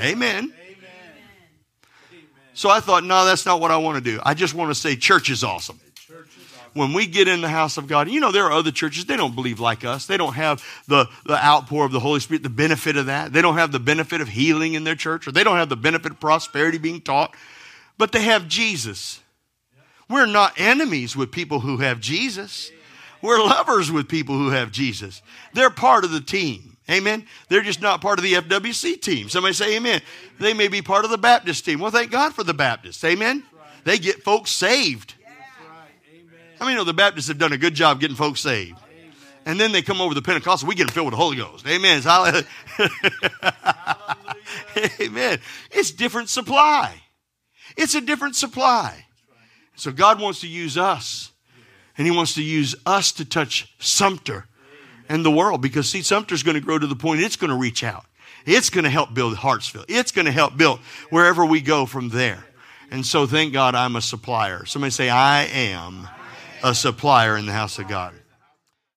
Amen. 0.00 0.54
So 2.56 2.70
I 2.70 2.80
thought, 2.80 3.04
no, 3.04 3.26
that's 3.26 3.44
not 3.44 3.60
what 3.60 3.70
I 3.70 3.76
want 3.76 4.02
to 4.02 4.10
do. 4.10 4.18
I 4.24 4.32
just 4.32 4.54
want 4.54 4.70
to 4.70 4.74
say 4.74 4.96
church 4.96 5.28
is 5.28 5.44
awesome. 5.44 5.78
When 6.72 6.94
we 6.94 7.06
get 7.06 7.28
in 7.28 7.42
the 7.42 7.50
house 7.50 7.76
of 7.76 7.86
God, 7.86 8.08
you 8.08 8.18
know, 8.18 8.32
there 8.32 8.44
are 8.44 8.52
other 8.52 8.70
churches, 8.70 9.04
they 9.04 9.16
don't 9.16 9.34
believe 9.34 9.60
like 9.60 9.84
us. 9.84 10.06
They 10.06 10.16
don't 10.16 10.32
have 10.32 10.64
the, 10.88 11.06
the 11.26 11.42
outpour 11.42 11.84
of 11.84 11.92
the 11.92 12.00
Holy 12.00 12.18
Spirit, 12.18 12.42
the 12.42 12.48
benefit 12.48 12.96
of 12.96 13.06
that. 13.06 13.34
They 13.34 13.42
don't 13.42 13.56
have 13.58 13.72
the 13.72 13.78
benefit 13.78 14.22
of 14.22 14.28
healing 14.28 14.72
in 14.72 14.84
their 14.84 14.94
church, 14.94 15.28
or 15.28 15.32
they 15.32 15.44
don't 15.44 15.58
have 15.58 15.68
the 15.68 15.76
benefit 15.76 16.12
of 16.12 16.20
prosperity 16.20 16.78
being 16.78 17.02
taught, 17.02 17.34
but 17.98 18.12
they 18.12 18.22
have 18.22 18.48
Jesus. 18.48 19.20
We're 20.08 20.24
not 20.24 20.58
enemies 20.58 21.14
with 21.14 21.30
people 21.30 21.60
who 21.60 21.78
have 21.78 22.00
Jesus. 22.00 22.70
We're 23.20 23.38
lovers 23.44 23.92
with 23.92 24.08
people 24.08 24.34
who 24.36 24.48
have 24.48 24.72
Jesus. 24.72 25.20
They're 25.52 25.68
part 25.68 26.04
of 26.04 26.10
the 26.10 26.20
team. 26.20 26.75
Amen. 26.88 27.26
They're 27.48 27.62
just 27.62 27.82
not 27.82 28.00
part 28.00 28.18
of 28.18 28.22
the 28.22 28.34
FWC 28.34 29.00
team. 29.00 29.28
Somebody 29.28 29.54
say 29.54 29.76
amen. 29.76 30.02
They 30.38 30.54
may 30.54 30.68
be 30.68 30.82
part 30.82 31.04
of 31.04 31.10
the 31.10 31.18
Baptist 31.18 31.64
team. 31.64 31.80
Well, 31.80 31.90
thank 31.90 32.12
God 32.12 32.32
for 32.32 32.44
the 32.44 32.54
Baptists. 32.54 33.02
Amen. 33.04 33.42
They 33.84 33.98
get 33.98 34.22
folks 34.22 34.50
saved. 34.50 35.14
I 36.60 36.66
mean, 36.66 36.76
know, 36.76 36.84
the 36.84 36.94
Baptists 36.94 37.28
have 37.28 37.38
done 37.38 37.52
a 37.52 37.58
good 37.58 37.74
job 37.74 38.00
getting 38.00 38.16
folks 38.16 38.40
saved. 38.40 38.78
And 39.44 39.60
then 39.60 39.72
they 39.72 39.82
come 39.82 40.00
over 40.00 40.14
the 40.14 40.22
Pentecostal, 40.22 40.68
we 40.68 40.74
get 40.74 40.88
them 40.88 40.94
filled 40.94 41.06
with 41.06 41.12
the 41.12 41.18
Holy 41.18 41.36
Ghost. 41.36 41.64
Amen. 41.66 42.02
Amen. 45.00 45.38
It's 45.70 45.92
different 45.92 46.28
supply. 46.28 47.00
It's 47.76 47.94
a 47.94 48.00
different 48.00 48.34
supply. 48.34 49.06
So 49.76 49.92
God 49.92 50.20
wants 50.20 50.40
to 50.40 50.48
use 50.48 50.76
us. 50.76 51.30
And 51.98 52.06
He 52.06 52.10
wants 52.10 52.34
to 52.34 52.42
use 52.42 52.74
us 52.84 53.12
to 53.12 53.24
touch 53.24 53.72
Sumter 53.78 54.46
and 55.08 55.24
the 55.24 55.30
world 55.30 55.60
because 55.60 55.88
see, 55.88 56.02
Sumter's 56.02 56.42
going 56.42 56.54
to 56.54 56.60
grow 56.60 56.78
to 56.78 56.86
the 56.86 56.96
point 56.96 57.20
it's 57.20 57.36
going 57.36 57.50
to 57.50 57.56
reach 57.56 57.84
out. 57.84 58.04
It's 58.44 58.70
going 58.70 58.84
to 58.84 58.90
help 58.90 59.12
build 59.12 59.36
Hartsville. 59.36 59.84
It's 59.88 60.12
going 60.12 60.26
to 60.26 60.32
help 60.32 60.56
build 60.56 60.78
wherever 61.10 61.44
we 61.44 61.60
go 61.60 61.84
from 61.84 62.10
there. 62.10 62.44
And 62.90 63.04
so 63.04 63.26
thank 63.26 63.52
God 63.52 63.74
I'm 63.74 63.96
a 63.96 64.00
supplier. 64.00 64.64
Somebody 64.64 64.92
say, 64.92 65.10
I 65.10 65.44
am 65.44 66.08
a 66.62 66.74
supplier 66.74 67.36
in 67.36 67.46
the 67.46 67.52
house 67.52 67.78
of 67.78 67.88
God. 67.88 68.14